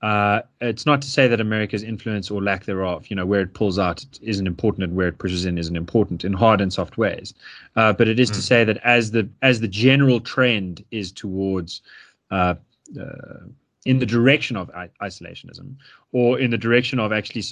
[0.00, 3.54] Uh, it's not to say that America's influence or lack thereof, you know, where it
[3.54, 6.98] pulls out isn't important and where it pushes in isn't important in hard and soft
[6.98, 7.34] ways.
[7.74, 8.34] Uh, but it is mm.
[8.34, 11.82] to say that as the as the general trend is towards
[12.30, 12.54] uh,
[13.00, 13.40] uh
[13.84, 14.70] in the direction of
[15.00, 15.74] isolationism
[16.12, 17.42] or in the direction of actually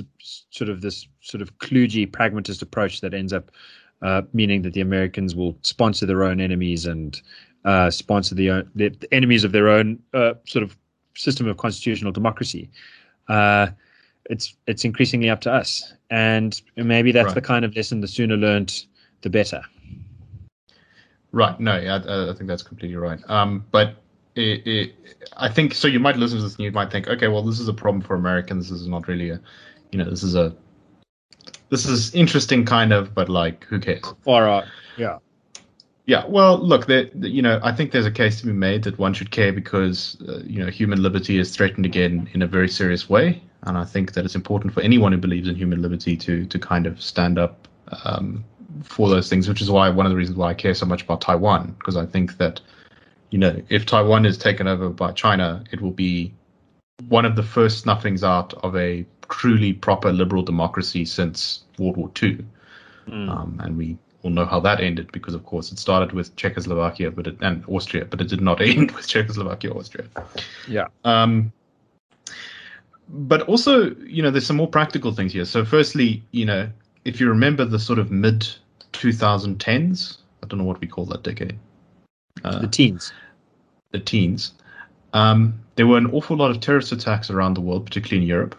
[0.50, 3.50] sort of this sort of kludgy pragmatist approach that ends up
[4.02, 7.22] uh, meaning that the Americans will sponsor their own enemies and
[7.64, 10.76] uh, sponsor the, the, enemies of their own uh, sort of
[11.16, 12.70] system of constitutional democracy.
[13.28, 13.68] Uh,
[14.28, 17.34] it's it's increasingly up to us, and maybe that's right.
[17.34, 18.84] the kind of lesson the sooner learned,
[19.22, 19.62] the better.
[21.32, 21.58] Right.
[21.60, 23.20] No, I, I think that's completely right.
[23.28, 23.96] Um, but
[24.36, 24.94] it, it,
[25.36, 25.88] I think so.
[25.88, 28.02] You might listen to this and you might think, okay, well, this is a problem
[28.02, 28.70] for Americans.
[28.70, 29.40] This is not really a,
[29.92, 30.54] you know, this is a
[31.68, 34.02] this is interesting, kind of, but like, who cares?
[34.24, 34.64] All right.
[34.96, 35.18] Yeah.
[36.06, 36.24] Yeah.
[36.26, 39.12] Well, look, there, you know, I think there's a case to be made that one
[39.12, 43.10] should care because, uh, you know, human liberty is threatened again in a very serious
[43.10, 46.46] way, and I think that it's important for anyone who believes in human liberty to
[46.46, 47.66] to kind of stand up
[48.04, 48.44] um,
[48.84, 49.48] for those things.
[49.48, 51.96] Which is why one of the reasons why I care so much about Taiwan, because
[51.96, 52.60] I think that,
[53.30, 56.32] you know, if Taiwan is taken over by China, it will be
[57.08, 62.10] one of the first snuffings out of a truly proper liberal democracy since World War
[62.22, 62.44] II.
[63.08, 63.28] Mm.
[63.28, 67.10] Um, and we all know how that ended because, of course, it started with Czechoslovakia
[67.10, 70.06] but it, and Austria, but it did not end with Czechoslovakia or Austria.
[70.68, 70.86] Yeah.
[71.04, 71.52] Um,
[73.08, 75.44] but also, you know, there's some more practical things here.
[75.44, 76.68] So, firstly, you know,
[77.04, 78.48] if you remember the sort of mid
[78.92, 81.56] 2010s, I don't know what we call that decade.
[82.44, 83.12] Uh, the teens.
[83.92, 84.52] The teens.
[85.12, 88.56] Um, there were an awful lot of terrorist attacks around the world, particularly in Europe.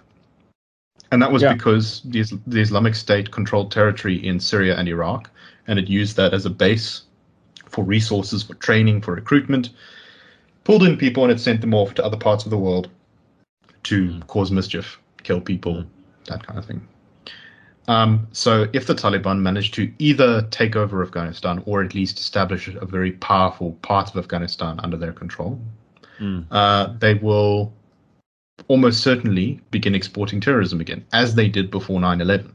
[1.12, 1.54] And that was yeah.
[1.54, 5.30] because the, the Islamic State controlled territory in Syria and Iraq,
[5.68, 7.04] and it used that as a base
[7.70, 9.70] for resources, for training, for recruitment,
[10.64, 12.90] pulled in people, and it sent them off to other parts of the world
[13.84, 14.28] to mm.
[14.28, 15.86] cause mischief, kill people,
[16.26, 16.86] that kind of thing.
[17.88, 22.68] Um, so, if the Taliban managed to either take over Afghanistan or at least establish
[22.68, 25.60] a very powerful part of Afghanistan under their control,
[26.20, 26.46] mm.
[26.52, 27.72] uh, they will
[28.68, 32.54] almost certainly begin exporting terrorism again, as they did before 9 11.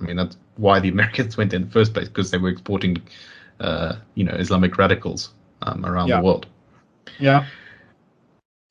[0.00, 3.02] I mean, that's why the Americans went in the first place, because they were exporting,
[3.60, 5.30] uh, you know, Islamic radicals
[5.62, 6.16] um, around yeah.
[6.16, 6.46] the world.
[7.18, 7.46] Yeah.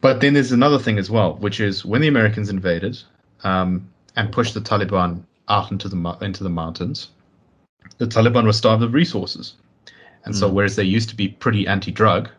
[0.02, 2.98] But then there's another thing as well, which is when the Americans invaded
[3.44, 7.10] um, and pushed the Taliban out into the into the mountains,
[7.98, 9.56] the Taliban were starved of resources,
[10.26, 10.40] and mm.
[10.40, 10.56] so hmm.
[10.56, 12.30] whereas they used to be pretty anti-drug,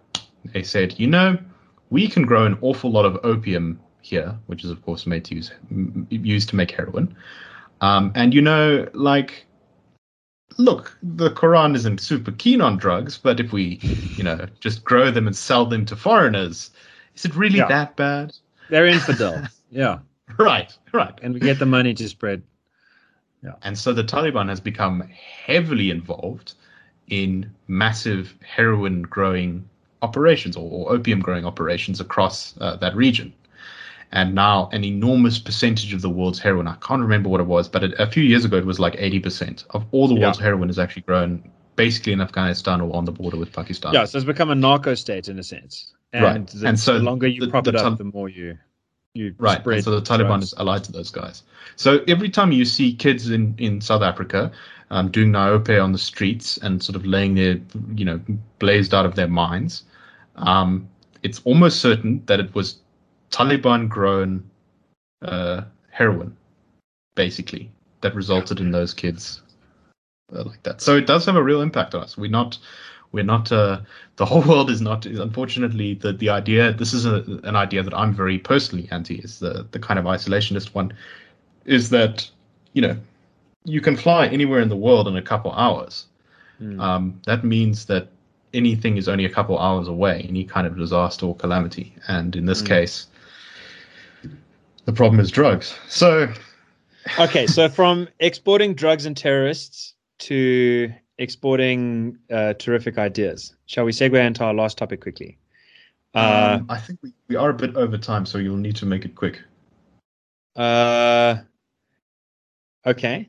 [0.52, 1.38] they said, you know,
[1.90, 5.34] we can grow an awful lot of opium here, which is of course made to
[5.34, 5.52] use
[6.10, 7.14] used to make heroin.
[7.82, 9.44] Um, and you know, like
[10.58, 13.78] look, the Quran isn't super keen on drugs, but if we,
[14.16, 16.70] you know, just grow them and sell them to foreigners,
[17.16, 17.68] is it really Yeah.
[17.68, 18.32] that bad?
[18.70, 19.48] They're infidels.
[19.70, 19.98] yeah.
[20.38, 21.18] Right, right.
[21.22, 22.42] And we get the money to spread.
[23.42, 23.54] Yeah.
[23.62, 25.00] And so the Taliban has become
[25.46, 26.54] heavily involved
[27.08, 29.68] in massive heroin growing
[30.00, 33.32] operations or, or opium growing operations across uh, that region.
[34.14, 37.66] And now an enormous percentage of the world's heroin, I can't remember what it was,
[37.68, 40.44] but a, a few years ago it was like 80% of all the world's Yeah.
[40.44, 41.42] heroin is actually grown
[41.76, 43.94] basically in Afghanistan or on the border with Pakistan.
[43.94, 45.92] Yeah, so it's become a narco state in a sense.
[46.12, 46.46] And, Right.
[46.46, 48.58] the, And so the longer you the- prop the it up, the more you
[49.14, 49.60] you Right.
[49.60, 49.76] spread.
[49.76, 50.44] And so the Taliban drugs.
[50.44, 51.42] is allied to those guys.
[51.76, 54.50] So every time you see kids in, in South Africa
[54.90, 57.58] um, doing nyaope on the streets and sort of laying there,
[57.94, 58.20] you know,
[58.58, 59.84] blazed out of their minds,
[60.36, 60.88] um,
[61.22, 62.76] it's almost certain that it was
[63.32, 64.48] Taliban grown
[65.22, 66.36] uh, heroin,
[67.14, 67.70] basically,
[68.02, 69.42] that resulted in those kids
[70.34, 70.80] uh, like that.
[70.80, 72.16] So it does have a real impact on us.
[72.16, 72.58] We're not.
[73.10, 73.50] We're not.
[73.50, 73.80] Uh,
[74.16, 75.06] the whole world is not.
[75.06, 76.72] Is unfortunately, the the idea.
[76.72, 79.16] This is a, an idea that I'm very personally anti.
[79.16, 80.92] Is the the kind of isolationist one.
[81.64, 82.30] Is that
[82.74, 82.96] you know,
[83.64, 86.06] you can fly anywhere in the world in a couple hours.
[86.60, 86.80] Mm.
[86.80, 88.08] Um, that means that
[88.54, 90.26] anything is only a couple hours away.
[90.28, 92.66] Any kind of disaster or calamity, and in this Mm.
[92.66, 93.06] case,
[94.84, 95.78] the problem is drugs.
[95.88, 96.32] So
[97.18, 104.14] okay, so from exporting drugs and terrorists to exporting uh, terrific ideas, shall we segue
[104.24, 105.38] into our last topic quickly?
[106.14, 108.86] Uh, um, I think we, we are a bit over time, so you'll need to
[108.86, 109.40] make it quick.
[110.56, 111.38] Uh,
[112.84, 113.28] okay.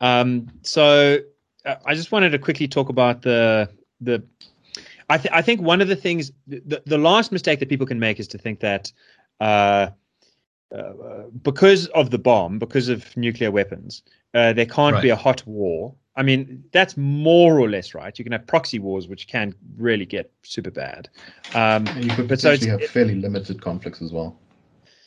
[0.00, 1.18] Um, so
[1.64, 4.22] uh, I just wanted to quickly talk about the the.
[5.10, 8.00] I, th- I think one of the things, the, the last mistake that people can
[8.00, 8.90] make is to think that
[9.38, 9.90] uh,
[10.72, 14.02] uh, because of the bomb, because of nuclear weapons,
[14.34, 15.94] uh, there can't be a hot war.
[16.16, 18.16] I mean, that's more or less right.
[18.18, 21.08] You can have proxy wars, which can really get super bad.
[21.54, 24.38] Um, And you could But so potentially it's- have fairly limited conflicts as well.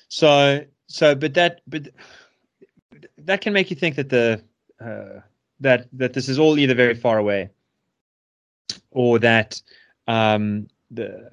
[0.09, 1.89] So so but that but
[3.17, 4.41] that can make you think that the
[4.79, 5.19] uh,
[5.59, 7.49] that that this is all either very far away
[8.91, 9.61] or that
[10.07, 11.29] um the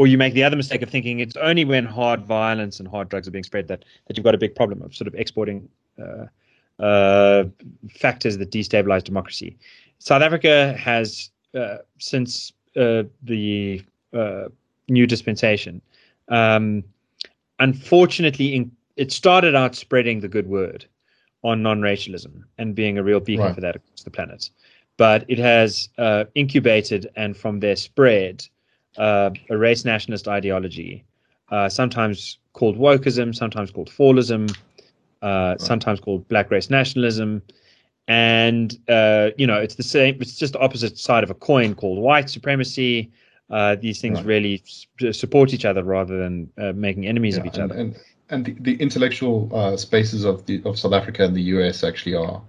[0.00, 3.10] or you make the other mistake of thinking it's only when hard violence and hard
[3.10, 5.68] drugs are being spread that that you've got a big problem of sort of exporting
[6.02, 6.24] uh,
[6.82, 7.44] uh,
[7.90, 9.58] factors that destabilize democracy.
[9.98, 13.82] South Africa has uh, since uh, the
[14.14, 14.44] uh,
[14.88, 15.82] new dispensation
[16.28, 16.82] um,
[17.58, 20.86] unfortunately, in, it started out spreading the good word
[21.44, 23.54] on non-racialism and being a real beacon Right.
[23.54, 24.48] for that across the planet.
[24.96, 28.46] But it has uh, incubated and from there spread
[28.98, 31.04] uh, a race nationalist ideology,
[31.50, 34.54] uh, sometimes called wokeism, sometimes called fallism,
[35.22, 37.42] uh, sometimes called black race nationalism.
[38.08, 41.74] And, uh, you know, it's the same, it's just the opposite side of a coin
[41.74, 43.10] called white supremacy.
[43.50, 44.26] Uh, these things Right.
[44.26, 47.80] really s- support each other rather than uh, making enemies of each and, other.
[47.80, 47.96] and
[48.30, 52.14] and the, the intellectual uh, spaces of the of South Africa and the US actually
[52.14, 52.40] are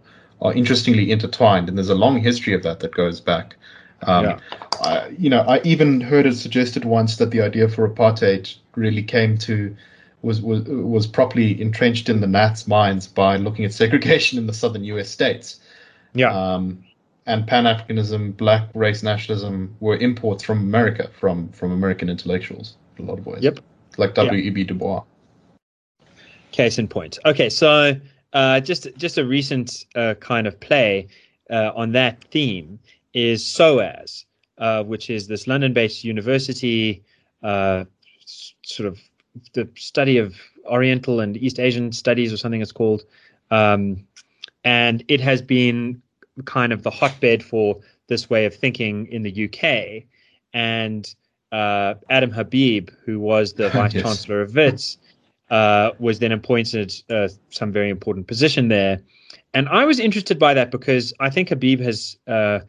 [0.42, 3.56] are interestingly intertwined, and there's a long history of that that goes back.
[4.04, 4.40] Um, Yeah.
[4.82, 9.04] I, you know, I even heard it suggested once that the idea for apartheid really
[9.04, 9.76] came to
[10.24, 14.54] was was was properly entrenched in the Nats' minds by looking at segregation in the
[14.54, 15.10] southern U.S.
[15.10, 15.60] states.
[16.14, 16.32] yeah.
[16.34, 16.84] Um,
[17.28, 23.06] and Pan Africanism, Black race nationalism were imports from America, from from American intellectuals in
[23.06, 23.44] a lot of ways.
[23.44, 23.60] Yep.
[23.98, 24.26] Like Yeah.
[24.26, 24.42] W.
[24.42, 24.50] E.
[24.50, 24.64] B.
[24.64, 25.04] Du Bois.
[26.52, 27.20] Case in point.
[27.26, 27.96] Okay, so
[28.34, 31.08] uh, just just a recent uh, kind of play
[31.52, 32.80] uh, on that theme
[33.14, 34.26] is SOAS,
[34.58, 37.04] uh, which is this London-based university,
[37.44, 37.86] uh,
[38.62, 39.00] sort of
[39.54, 40.36] the study of
[40.66, 43.04] Oriental and East Asian studies, or something it's called,
[43.50, 44.06] um,
[44.64, 46.02] and it has been
[46.46, 50.04] kind of the hotbed for this way of thinking in the UK,
[50.54, 51.16] and
[51.52, 54.04] uh, Adam Habib, who was the vice Yes.
[54.04, 54.98] chancellor of WITS,
[55.50, 59.02] uh, was then appointed uh, some very important position there.
[59.54, 62.60] And I was interested by that because I think Habib has, uh,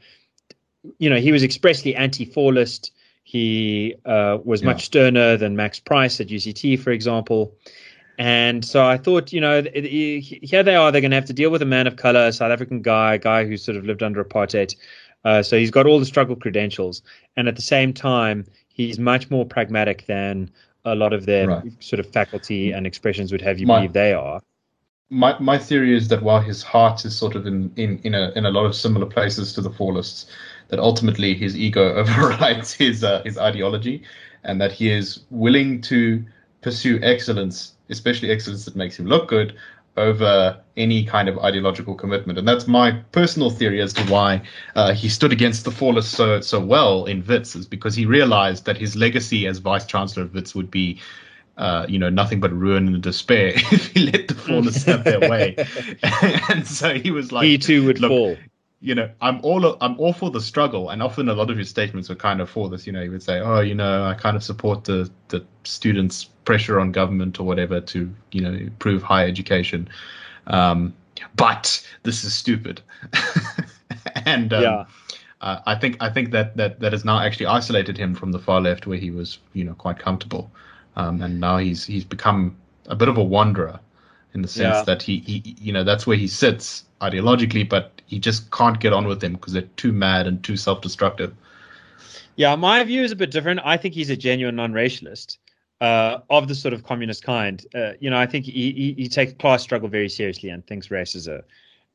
[0.99, 2.91] you know, he was expressly anti-fallist.
[3.25, 4.67] He uh, was Yeah.
[4.69, 7.55] much sterner than Max Price at UCT, for example.
[8.19, 10.93] And so I thought, you know, here they are.
[10.93, 13.15] They're going to have to deal with a man of color, a South African guy,
[13.15, 14.75] a guy who sort of lived under apartheid.
[15.25, 17.03] Uh, so he's got all the struggle credentials.
[17.37, 20.51] And at the same time, he's much more pragmatic than
[20.85, 21.63] a lot of their Right.
[21.83, 24.41] sort of faculty and expressions would have you My- believe they are.
[25.11, 28.33] my my theory is that while his heart is sort of in in in a
[28.35, 30.27] in a lot of similar places to the fallists,
[30.73, 34.03] that ultimately his ego overrides his uh, his ideology,
[34.43, 36.25] and that he is willing to
[36.63, 39.55] pursue excellence, especially excellence that makes him look good,
[39.99, 44.41] over any kind of ideological commitment, and that's my personal theory as to why
[44.75, 48.65] uh, he stood against the fallists so so well in Wits, is because he realized
[48.65, 50.99] that his legacy as vice chancellor of Wits would be.
[51.59, 55.21] Uh, you know, nothing but ruin and despair if he let the fallists have their
[55.21, 55.55] way.
[56.49, 58.37] and so he was like, he too would "Look, fall.
[58.83, 61.71] You know, I'm all I'm all for the struggle, and often a lot of his
[61.71, 62.85] statements were kind of for this.
[62.85, 66.25] You know, he would say, "Oh, you know, I kind of support the the students'
[66.45, 69.89] pressure on government or whatever to you know improve higher education,
[70.49, 70.93] um,
[71.37, 72.83] but this is stupid."
[74.27, 74.85] and um, Yeah.
[75.41, 78.41] uh, I think I think that that that has now actually isolated him from the
[78.41, 80.51] far left, where he was you know quite comfortable,
[80.97, 82.57] um, and now he's he's become
[82.87, 83.79] a bit of a wanderer
[84.35, 84.83] in the sense Yeah.
[84.85, 88.93] that he, he you know that's where he sits ideologically, but he just can't get
[88.93, 91.35] on with them because they're too mad and too self-destructive.
[92.37, 93.61] Yeah, my view is a bit different.
[93.65, 95.39] I think he's a genuine non-racialist
[95.81, 97.65] uh, of the sort of communist kind.
[97.75, 100.91] Uh, you know, I think he, he, he takes class struggle very seriously and thinks
[100.91, 101.45] race is a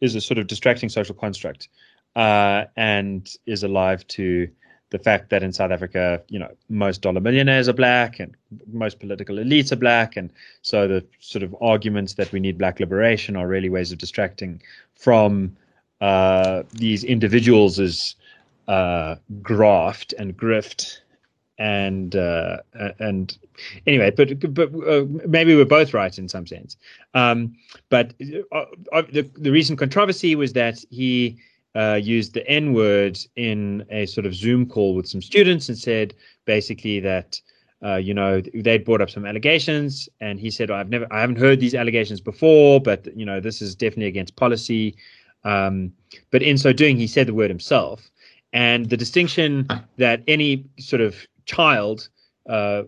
[0.01, 1.69] is a sort of distracting social construct,
[2.15, 4.47] uh, and is alive to
[4.89, 8.35] the fact that in South Africa, you know, most dollar millionaires are black and
[8.71, 10.31] most political elites are black, and
[10.61, 14.61] so the sort of arguments that we need black liberation are really ways of distracting
[14.95, 15.55] from
[15.99, 18.15] uh, these individuals
[18.67, 20.99] uh, graft and grift
[21.59, 22.57] and uh,
[22.99, 23.37] and
[23.87, 26.77] anyway, but but uh, maybe we're both right in some sense.
[27.13, 27.55] Um,
[27.89, 28.13] but
[28.51, 31.37] uh, uh, the the recent controversy was that he
[31.75, 35.77] uh, used the N word in a sort of Zoom call with some students and
[35.77, 36.13] said
[36.45, 37.39] basically that.
[37.85, 41.37] Uh, you know, they'd brought up some allegations, and he said, "I've never, I haven't
[41.37, 44.95] heard these allegations before, but you know, this is definitely against policy."
[45.43, 45.93] Um,
[46.31, 48.09] but in so doing, he said the word himself,
[48.51, 49.67] and the distinction
[49.97, 52.09] that any sort of child
[52.49, 52.83] uh,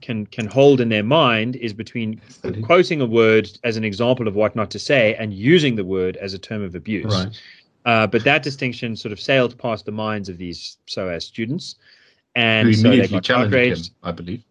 [0.00, 2.20] can can hold in their mind is between
[2.62, 6.16] quoting a word as an example of what not to say and using the word
[6.16, 7.12] as a term of abuse.
[7.12, 7.40] Right.
[7.84, 11.76] Uh, but that distinction sort of sailed past the minds of these SOAS students,
[12.34, 13.88] Who and so they got outraged.
[13.88, 14.42] him, I believe.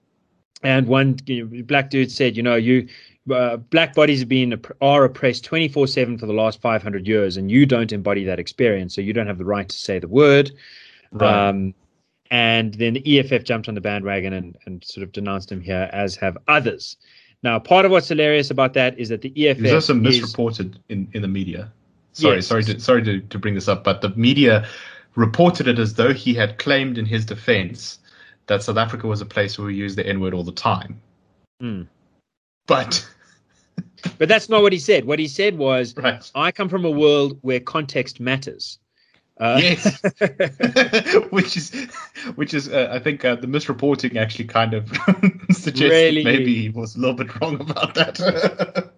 [0.63, 2.87] And one you know, black dude said, you know, you
[3.33, 7.49] uh, black bodies have been are oppressed 24 7 for the last 500 years, and
[7.49, 10.51] you don't embody that experience, so you don't have the right to say the word.
[11.11, 11.49] Right.
[11.49, 11.73] Um,
[12.31, 15.89] and then the EFF jumped on the bandwagon and, and sort of denounced him here,
[15.91, 16.95] as have others.
[17.43, 20.79] Now, part of what's hilarious about that is that the EFF was also is- misreported
[20.89, 21.71] in, in the media.
[22.13, 22.47] Sorry, Yes.
[22.47, 24.67] sorry, to, sorry to, to bring this up, but the media
[25.15, 27.99] reported it as though he had claimed in his defense
[28.47, 31.01] that South Africa was a place where we use the N word all the time.
[31.59, 31.83] Hmm.
[32.67, 33.07] But
[34.17, 35.05] but that's not what he said.
[35.05, 38.79] What he said was, right, I come from a world where context matters.
[39.39, 40.01] Uh, yes,
[41.31, 41.73] which is
[42.35, 44.89] which is uh, I think uh, the misreporting actually kind of
[45.51, 46.23] suggests Really?
[46.23, 48.91] maybe he was a little bit wrong about that.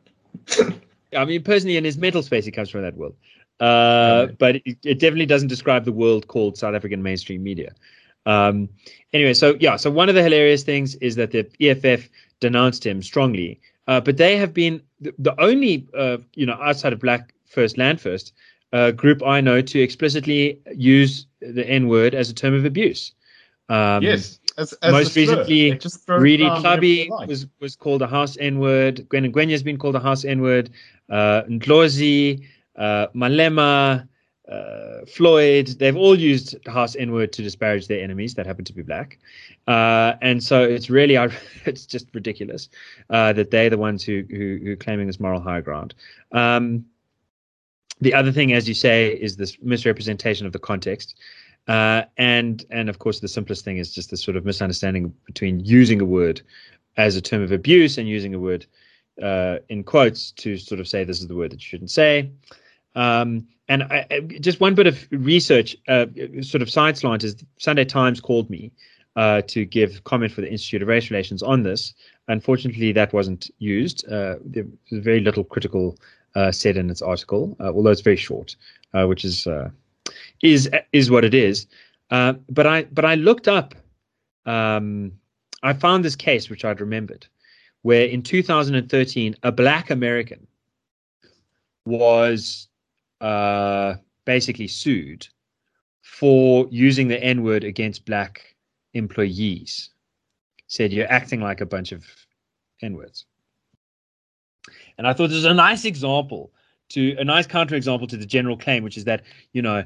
[1.16, 3.16] I mean, personally, in his mental space, he comes from that world.
[3.60, 4.38] Uh, Right.
[4.38, 7.74] But it, it definitely doesn't describe the world called South African mainstream media.
[8.26, 8.70] Um,
[9.12, 12.10] anyway, so yeah, so one of the hilarious things is that the EFF
[12.40, 16.94] denounced him strongly, uh, but they have been the, the only, uh, you know, outside
[16.94, 18.34] of Black First Land First
[18.72, 23.12] uh, group I know to explicitly use the N word as a term of abuse.
[23.70, 28.08] Um, yes, as, as most recently, They just throw Reedy Clubby was was called a
[28.08, 29.08] house N word.
[29.10, 30.70] Gwen and Gwen has been called a house N word.
[31.10, 32.46] Uh, Ndlozi,
[32.76, 34.08] uh, Malema,
[34.50, 38.66] uh, Floyd, they've all used the house N word to disparage their enemies that happen
[38.66, 39.18] to be black.
[39.68, 41.16] Uh, and so it's really,
[41.66, 42.70] it's just ridiculous
[43.10, 45.94] uh, that they're the ones who, who, who are claiming this moral high ground.
[46.32, 46.86] Um,
[48.02, 51.16] the other thing, as you say, is this misrepresentation of the context.
[51.68, 55.60] Uh, and and of course, the simplest thing is just this sort of misunderstanding between
[55.62, 56.42] using a word
[56.98, 58.66] as a term of abuse and using a word
[59.22, 62.30] uh, in quotes to sort of say this is the word that you shouldn't say.
[62.96, 66.06] Um, and I, I- just one bit of research, uh,
[66.42, 68.72] sort of side slant, is Sunday Times called me
[69.16, 71.94] uh, to give comment for the Institute of Race Relations on this.
[72.28, 74.06] Unfortunately, that wasn't used.
[74.12, 75.98] Uh, there was very little critical
[76.36, 78.56] uh, said in its article, uh, although it's very short,
[78.94, 79.48] uh, which is
[80.44, 81.66] is is what it is.
[82.12, 83.74] Uh, but I but I looked up.
[84.46, 85.14] Um,
[85.64, 87.26] I found this case which I'd remembered,
[87.82, 90.46] where in 2013 a black American
[91.86, 92.68] was
[93.22, 93.96] uh,
[94.26, 95.28] basically sued
[96.02, 98.56] for using the N word against black
[98.94, 99.90] employees.
[100.68, 102.06] Said you're acting like a bunch of
[102.82, 103.26] N words.
[104.98, 106.52] And I thought this is a nice example
[106.90, 109.84] to a nice counterexample to the general claim, which is that, you know,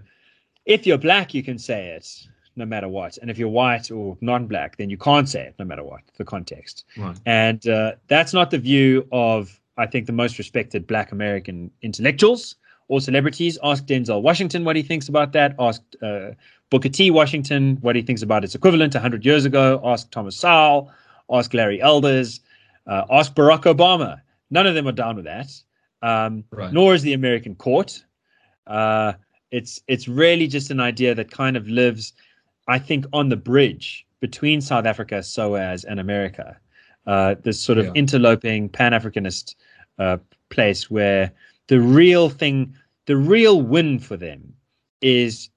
[0.67, 3.17] if you're black, you can say it no matter what.
[3.17, 6.01] And if you're white or non black, then you can't say it no matter what,
[6.17, 6.83] the context.
[6.97, 7.17] Right.
[7.25, 12.55] And uh, that's not the view of I think the most respected Black American intellectuals
[12.89, 13.57] or celebrities.
[13.63, 15.55] Ask Denzel Washington what he thinks about that.
[15.57, 16.31] Ask uh,
[16.69, 17.11] Booker T.
[17.11, 19.79] Washington what he thinks about its equivalent 100 years ago.
[19.85, 20.91] Ask Thomas Sowell.
[21.31, 22.41] Ask Larry Elders.
[22.85, 24.21] Uh, ask Barack Obama.
[24.49, 25.49] None of them are down with that.
[26.01, 26.73] Um, right.
[26.73, 28.03] Nor is the American court.
[28.65, 29.13] Uh,
[29.51, 32.13] it's it's really just an idea that kind of lives,
[32.67, 36.57] I think, on the bridge between South Africa, SOAS, and America.
[37.05, 37.91] Uh, this sort of yeah.
[37.95, 39.55] interloping Pan Africanist
[39.97, 40.17] uh,
[40.49, 41.31] place where
[41.67, 42.75] the real thing,
[43.05, 44.53] the real win for them
[45.01, 45.49] is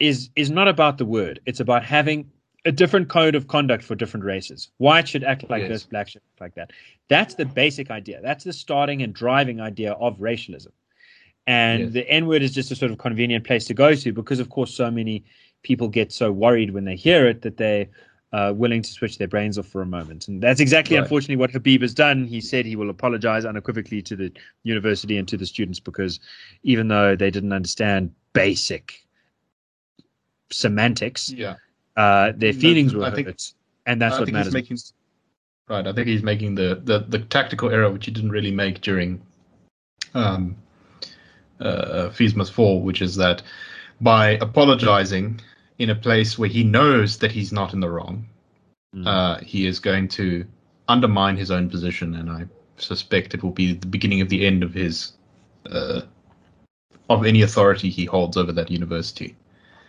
[0.00, 1.40] is is not about the word.
[1.46, 2.30] It's about having
[2.64, 4.70] a different code of conduct for different races.
[4.78, 5.68] White should act like yes.
[5.68, 6.70] this, black should act like that.
[7.08, 8.20] That's the basic idea.
[8.22, 10.72] That's the starting and driving idea of racialism.
[11.46, 11.92] And yes.
[11.92, 14.48] the N word is just a sort of convenient place to go to because, of
[14.48, 15.24] course, so many
[15.62, 17.88] people get so worried when they hear it that they
[18.32, 20.26] uh, willing to switch their brains off for a moment.
[20.26, 21.02] And that's exactly, right.
[21.02, 22.24] unfortunately, what Habib has done.
[22.24, 24.32] He said he will apologize unequivocally to the
[24.64, 26.18] university and to the students because
[26.64, 29.04] even though they didn't understand basic
[30.50, 31.56] semantics, yeah.
[31.96, 33.38] Uh, their feelings were hurt, think,
[33.86, 34.52] and that's I what matters.
[34.52, 34.78] Making,
[35.68, 38.80] right, I think he's making the, the, the tactical error which he didn't really make
[38.80, 39.22] during
[40.14, 40.56] um,
[41.60, 43.42] uh, Fees Must Fall, which is that
[44.00, 45.40] by apologizing
[45.78, 48.26] in a place where he knows that he's not in the wrong,
[48.94, 49.06] mm.
[49.06, 50.44] uh, he is going to
[50.88, 54.62] undermine his own position, and I suspect it will be the beginning of the end
[54.62, 55.12] of his
[55.70, 56.02] uh,
[57.10, 59.36] of any authority he holds over that university.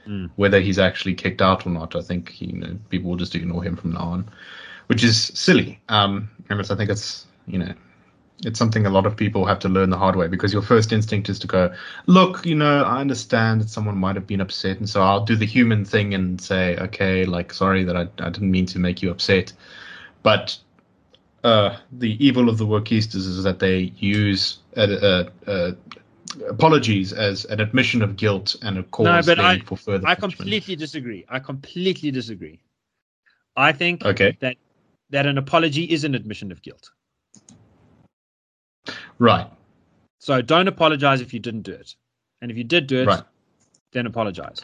[0.07, 0.29] Mm.
[0.35, 3.63] Whether he's actually kicked out or not, I think you know people will just ignore
[3.63, 4.29] him from now on,
[4.87, 5.79] which is silly.
[5.89, 7.73] Um, and I think it's you know
[8.43, 10.91] it's something a lot of people have to learn the hard way because your first
[10.91, 11.73] instinct is to go,
[12.07, 15.35] look, you know, I understand that someone might have been upset, and so I'll do
[15.35, 19.01] the human thing and say, okay, like, sorry that I, I didn't mean to make
[19.01, 19.53] you upset.
[20.21, 20.57] But
[21.43, 25.71] uh, the evil of the workistas is that they use uh, uh, uh,
[26.49, 30.07] apologies as an admission of guilt and a cause no, but I, for further.
[30.07, 31.25] I completely disagree.
[31.29, 32.59] I completely disagree.
[33.55, 34.37] I think okay.
[34.41, 34.57] that
[35.11, 36.89] that an apology is an admission of guilt.
[39.19, 39.47] Right.
[40.19, 41.95] So don't apologize if you didn't do it.
[42.41, 43.23] And if you did do it, right.
[43.91, 44.63] then apologize.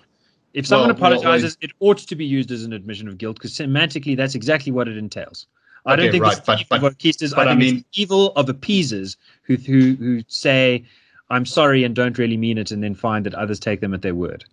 [0.54, 3.38] If someone well, apologizes, well, it ought to be used as an admission of guilt
[3.38, 5.48] because semantically, that's exactly what it entails.
[5.86, 6.98] I don't think right, it's but, but, of
[7.36, 10.86] but, I, I mean, it's evil of appeasers who, who who say,
[11.32, 14.04] "I'm sorry" and don't really mean it, and then find that others take them at
[14.04, 14.46] their word.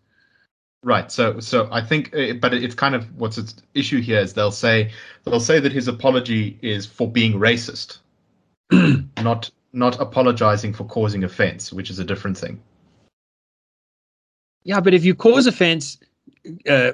[0.83, 1.11] Right.
[1.11, 4.51] So, so I think, uh, but it's kind of what's its issue here is they'll
[4.51, 4.91] say
[5.25, 7.99] they'll say that his apology is for being racist,
[8.71, 12.61] not not apologizing for causing offense, which is a different thing.
[14.65, 15.99] Yeah, but if you cause offense
[16.69, 16.93] uh,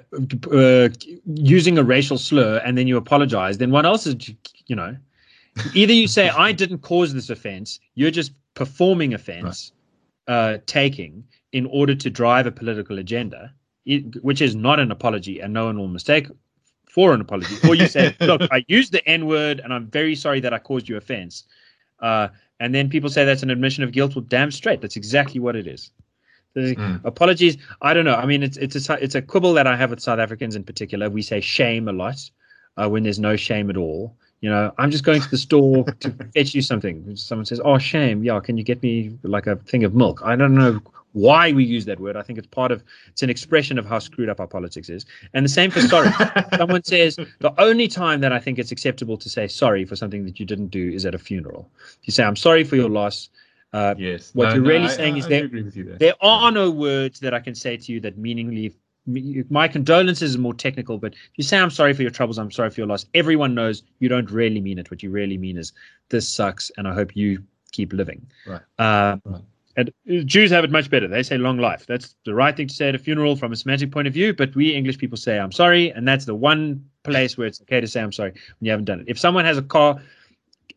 [0.53, 0.89] uh,
[1.27, 4.31] using a racial slur and then you apologize, then what else is,
[4.67, 4.97] you know,
[5.75, 9.73] either you say, I didn't cause this offense, you're just performing offense,
[10.29, 10.35] right.
[10.35, 13.53] uh, taking in order to drive a political agenda,
[14.23, 16.27] which is not an apology and no one will mistake
[16.89, 17.57] for an apology.
[17.69, 20.59] Or you say, look, I used the N word and I'm very sorry that I
[20.59, 21.45] caused you offense.
[22.01, 22.29] Uh,
[22.61, 24.15] and then people say that's an admission of guilt.
[24.15, 25.91] Well, damn straight, that's exactly what it is.
[26.57, 27.05] Mm.
[27.05, 27.57] Apologies.
[27.83, 28.15] I don't know.
[28.15, 30.63] I mean, it's it's a it's a quibble that I have with South Africans in
[30.63, 31.11] particular.
[31.11, 32.31] We say shame a lot
[32.77, 34.17] uh, when there's no shame at all.
[34.41, 37.17] You know, I'm just going to the store to fetch you something.
[37.17, 38.23] Someone says, "Oh, shame.
[38.23, 40.81] Yeah, can you get me like a thing of milk?" I don't know
[41.15, 42.17] why we use that word.
[42.17, 45.07] I think it's part of it's an expression of how screwed up our politics is.
[45.33, 46.11] And the same for sorry.
[46.57, 50.25] Someone says the only time that I think it's acceptable to say sorry for something
[50.27, 51.71] that you didn't do is at a funeral.
[52.03, 53.31] You say I'm sorry for your loss.
[53.73, 54.33] Uh, yes.
[54.35, 55.99] What no, you're no, really I, saying I, is I there, there.
[55.99, 58.75] there are no words that I can say to you that meaningly.
[59.51, 62.51] My condolences are more technical, but if you say I'm sorry for your troubles, I'm
[62.51, 63.05] sorry for your loss.
[63.13, 64.91] Everyone knows you don't really mean it.
[64.91, 65.75] What you really mean is
[66.09, 68.27] this sucks, and I hope you keep living.
[68.47, 68.63] Right.
[68.79, 69.43] Uh, right.
[69.77, 69.91] And
[70.25, 71.09] Jews have it much better.
[71.09, 71.85] They say long life.
[71.87, 74.33] That's the right thing to say at a funeral from a semantic point of view.
[74.33, 77.81] But we English people say I'm sorry, and that's the one place where it's okay
[77.81, 79.07] to say I'm sorry when you haven't done it.
[79.09, 80.01] If someone has a car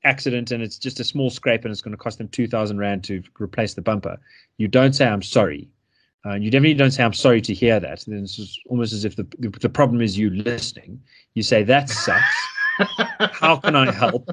[0.03, 2.79] accident and it's just a small scrape and it's going to cost them two thousand
[2.79, 4.17] rand to replace the bumper,
[4.57, 5.69] you don't say I'm sorry.
[6.25, 8.03] Uh, you definitely don't say I'm sorry to hear that.
[8.07, 9.27] Then it's almost as if the
[9.61, 10.99] the problem is you listening.
[11.35, 12.47] You say that sucks.
[13.31, 14.27] How can I help?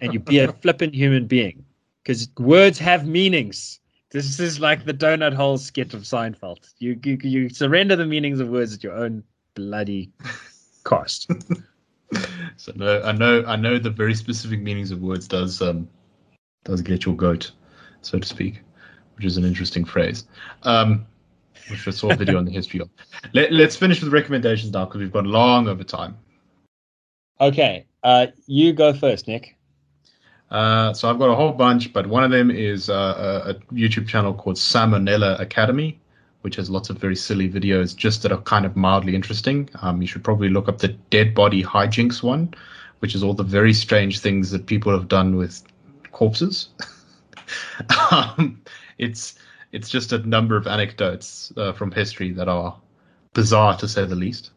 [0.00, 1.64] And you be a flippant human being
[2.02, 3.80] because words have meanings.
[4.10, 6.72] This is like the donut hole skit of Seinfeld.
[6.78, 9.24] You, you you surrender the meanings of words at your own
[9.54, 10.12] bloody
[10.84, 11.30] cost.
[12.56, 15.88] so no, I know I know the very specific meanings of words does um
[16.64, 17.50] does get your goat,
[18.02, 18.62] so to speak,
[19.16, 20.24] which is an interesting phrase.
[20.62, 21.06] Um,
[21.68, 22.88] which I saw a video on the history of.
[23.32, 26.16] Let, let's finish with recommendations now because we've gone long over time.
[27.40, 29.55] Okay, uh, you go first, Nick.
[30.50, 34.06] Uh, so I've got a whole bunch, but one of them is uh, a, YouTube
[34.06, 35.98] channel called Sam O'Nella Academy,
[36.42, 39.68] which has lots of very silly videos just that are kind of mildly interesting.
[39.82, 42.54] Um, you should probably look up the Dead Body Hijinks one,
[43.00, 45.62] which is all the very strange things that people have done with
[46.12, 46.68] corpses.
[48.12, 48.62] um,
[48.98, 49.34] it's
[49.72, 52.78] it's just a number of anecdotes uh, from history that are
[53.34, 54.50] bizarre to say the least.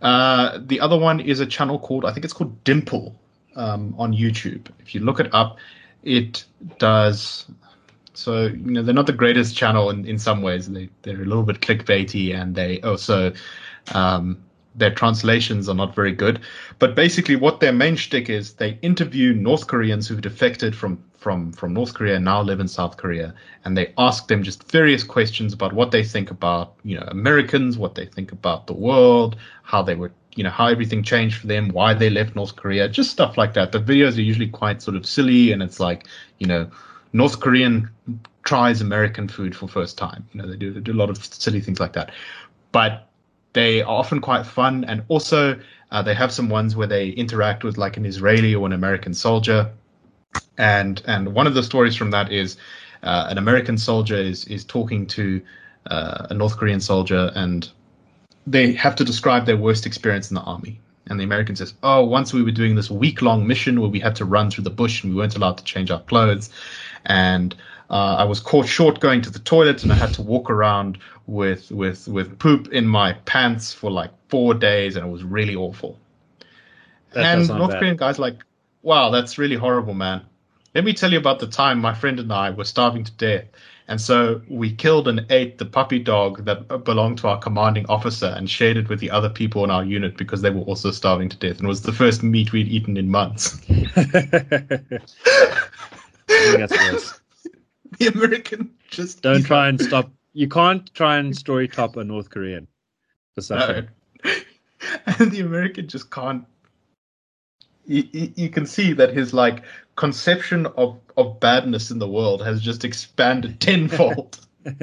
[0.00, 3.14] Uh, the other one is a channel called I think it's called Dimple
[3.58, 4.68] um, on YouTube.
[4.80, 5.58] If you look it up,
[6.02, 6.44] it
[6.78, 7.46] does.
[8.14, 10.68] So you know they're not the greatest channel in, in some ways.
[10.70, 13.32] They they're a little bit clickbaity and they also
[13.94, 14.42] um,
[14.74, 16.40] their translations are not very good.
[16.78, 21.52] But basically, what their main shtick is, they interview North Koreans who've defected from from
[21.52, 25.02] from North Korea and now live in South Korea, and they ask them just various
[25.02, 29.36] questions about what they think about you know Americans, what they think about the world,
[29.62, 32.88] how they were you know how everything changed for them, why they left North Korea,
[32.88, 33.72] just stuff like that.
[33.72, 36.06] The videos are usually quite sort of silly, and it's like
[36.38, 36.70] you know
[37.12, 37.90] North Korean
[38.44, 40.26] tries American food for first time.
[40.32, 42.12] You know they do, they do a lot of silly things like that,
[42.72, 43.08] but
[43.52, 45.58] they are often quite fun, and also
[45.90, 49.14] uh, they have some ones where they interact with like an Israeli or an American
[49.14, 49.70] soldier,
[50.58, 52.56] and and one of the stories from that is
[53.02, 55.42] uh, an American soldier is is talking to
[55.86, 57.70] uh, a North Korean soldier, and
[58.50, 60.80] they have to describe their worst experience in the army.
[61.06, 64.14] And the American says, "Oh, once we were doing this week-long mission where we had
[64.16, 66.50] to run through the bush and we weren't allowed to change our clothes,
[67.06, 67.54] and
[67.90, 70.98] uh, I was caught short going to the toilet and I had to walk around
[71.26, 75.54] with with with poop in my pants for like four days and it was really
[75.54, 75.98] awful.
[77.12, 77.78] That and North bad.
[77.78, 78.44] Korean guys like,
[78.82, 80.22] wow, that's really horrible, man.
[80.74, 83.44] Let me tell you about the time my friend and I were starving to death.
[83.88, 88.34] And so we killed and ate the puppy dog that belonged to our commanding officer
[88.36, 91.30] and shared it with the other people in our unit because they were also starving
[91.30, 91.56] to death.
[91.56, 93.56] And it was the first meat we'd eaten in months.
[97.98, 100.10] the American just don't try and stop.
[100.34, 102.68] You can't try and story top a North Korean
[103.34, 103.88] for something.
[104.24, 104.32] No.
[105.18, 106.44] And the American just can't.
[107.88, 109.64] You, you can see that his like
[109.96, 114.46] conception of of badness in the world has just expanded tenfold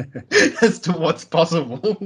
[0.62, 1.80] as to what's possible.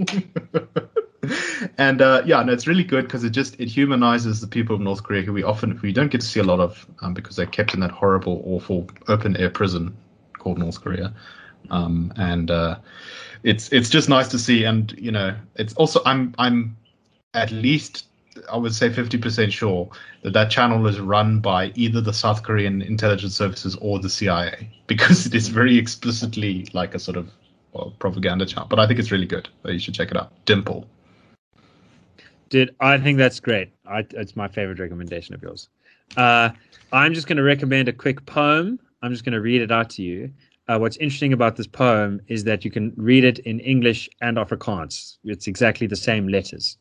[1.78, 4.82] and uh, yeah, no, it's really good because it just it humanizes the people of
[4.82, 7.36] North Korea who we often we don't get to see a lot of um, because
[7.36, 9.96] they're kept in that horrible, awful open air prison
[10.38, 11.14] called North Korea,
[11.70, 12.78] um, and uh,
[13.44, 14.64] it's it's just nice to see.
[14.64, 16.76] And you know, it's also I'm I'm
[17.34, 18.06] at least
[18.52, 19.90] I would say 50% sure
[20.24, 24.70] that that channel is run by either the South Korean intelligence services or the CIA
[24.88, 27.30] because it is very explicitly like a sort of
[27.74, 28.68] well, propaganda channel.
[28.68, 29.50] But I think it's really good.
[29.66, 30.34] You should check it out.
[30.46, 30.88] Dimple.
[32.50, 33.72] Dude, I think that's great.
[33.86, 35.70] I, it's my favorite recommendation of yours.
[36.18, 36.50] Uh,
[36.92, 39.90] I'm just going to recommend a quick poem I'm just going to read it out
[39.92, 40.32] to you.
[40.68, 44.38] Uh, what's interesting about this poem is that you can read it in English and
[44.38, 45.18] Afrikaans.
[45.24, 46.78] It's exactly the same letters.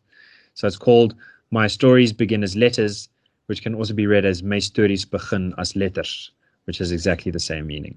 [0.55, 1.15] So it's called
[1.51, 3.09] My Stories Begin as Letters,
[3.47, 6.31] which can also be read as My Stories Begin as Letters,
[6.65, 7.97] which has exactly the same meaning.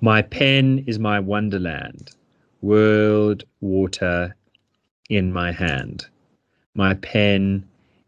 [0.00, 2.10] My pen is my wonderland,
[2.62, 4.34] world water
[5.08, 6.06] in my hand.
[6.74, 7.64] My pen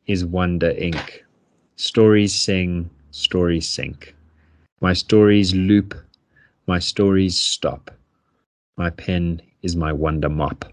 [0.08, 1.24] is wonder ink.
[1.76, 4.16] Stories sing, stories sink.
[4.80, 5.94] My stories loop,
[6.66, 7.92] my stories stop.
[8.76, 10.64] My pen is my wonder mop.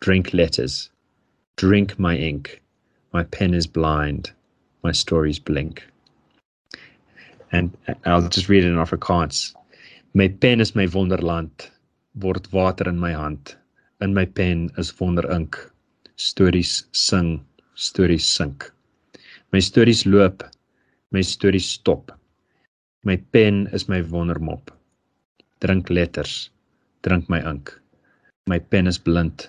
[0.00, 0.90] Drink letters,
[1.56, 2.61] drink my ink.
[3.12, 4.32] My pen is blind,
[4.82, 5.86] my stories blink.
[7.52, 7.76] And
[8.06, 9.54] I'll just read it in Afrikaans.
[10.14, 11.70] My pen is my wonderland,
[12.18, 13.54] word water in my hand.
[14.00, 15.58] In my pen is wonder ink.
[16.16, 17.44] Stories sing,
[17.74, 18.72] stories sink.
[19.52, 20.42] My stories loop,
[21.10, 22.18] my stories stop.
[23.04, 24.70] My pen is my wondermop.
[25.60, 26.48] Drink letters,
[27.02, 27.78] drink my ink.
[28.46, 29.48] My pen is blind,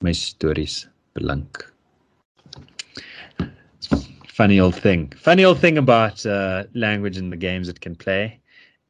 [0.00, 1.73] my stories blink.
[4.34, 5.12] Funny old thing.
[5.16, 8.40] Funny old thing about uh, language and the games it can play,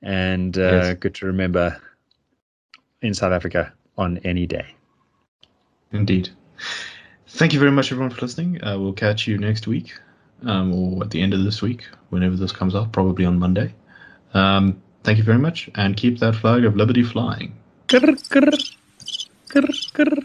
[0.01, 0.97] and uh, yes.
[0.99, 1.79] good to remember
[3.03, 4.65] in South Africa on any day.
[5.93, 6.31] Indeed.
[7.29, 8.65] Thank you very much, everyone, for listening.
[8.65, 9.93] Uh, we'll catch you next week,
[10.47, 13.75] um, or at the end of this week, whenever this comes out, probably on Monday.
[14.33, 17.55] Um, thank you very much, and keep that flag of liberty flying.
[17.89, 18.77] Grr, grr,
[19.51, 20.25] grr,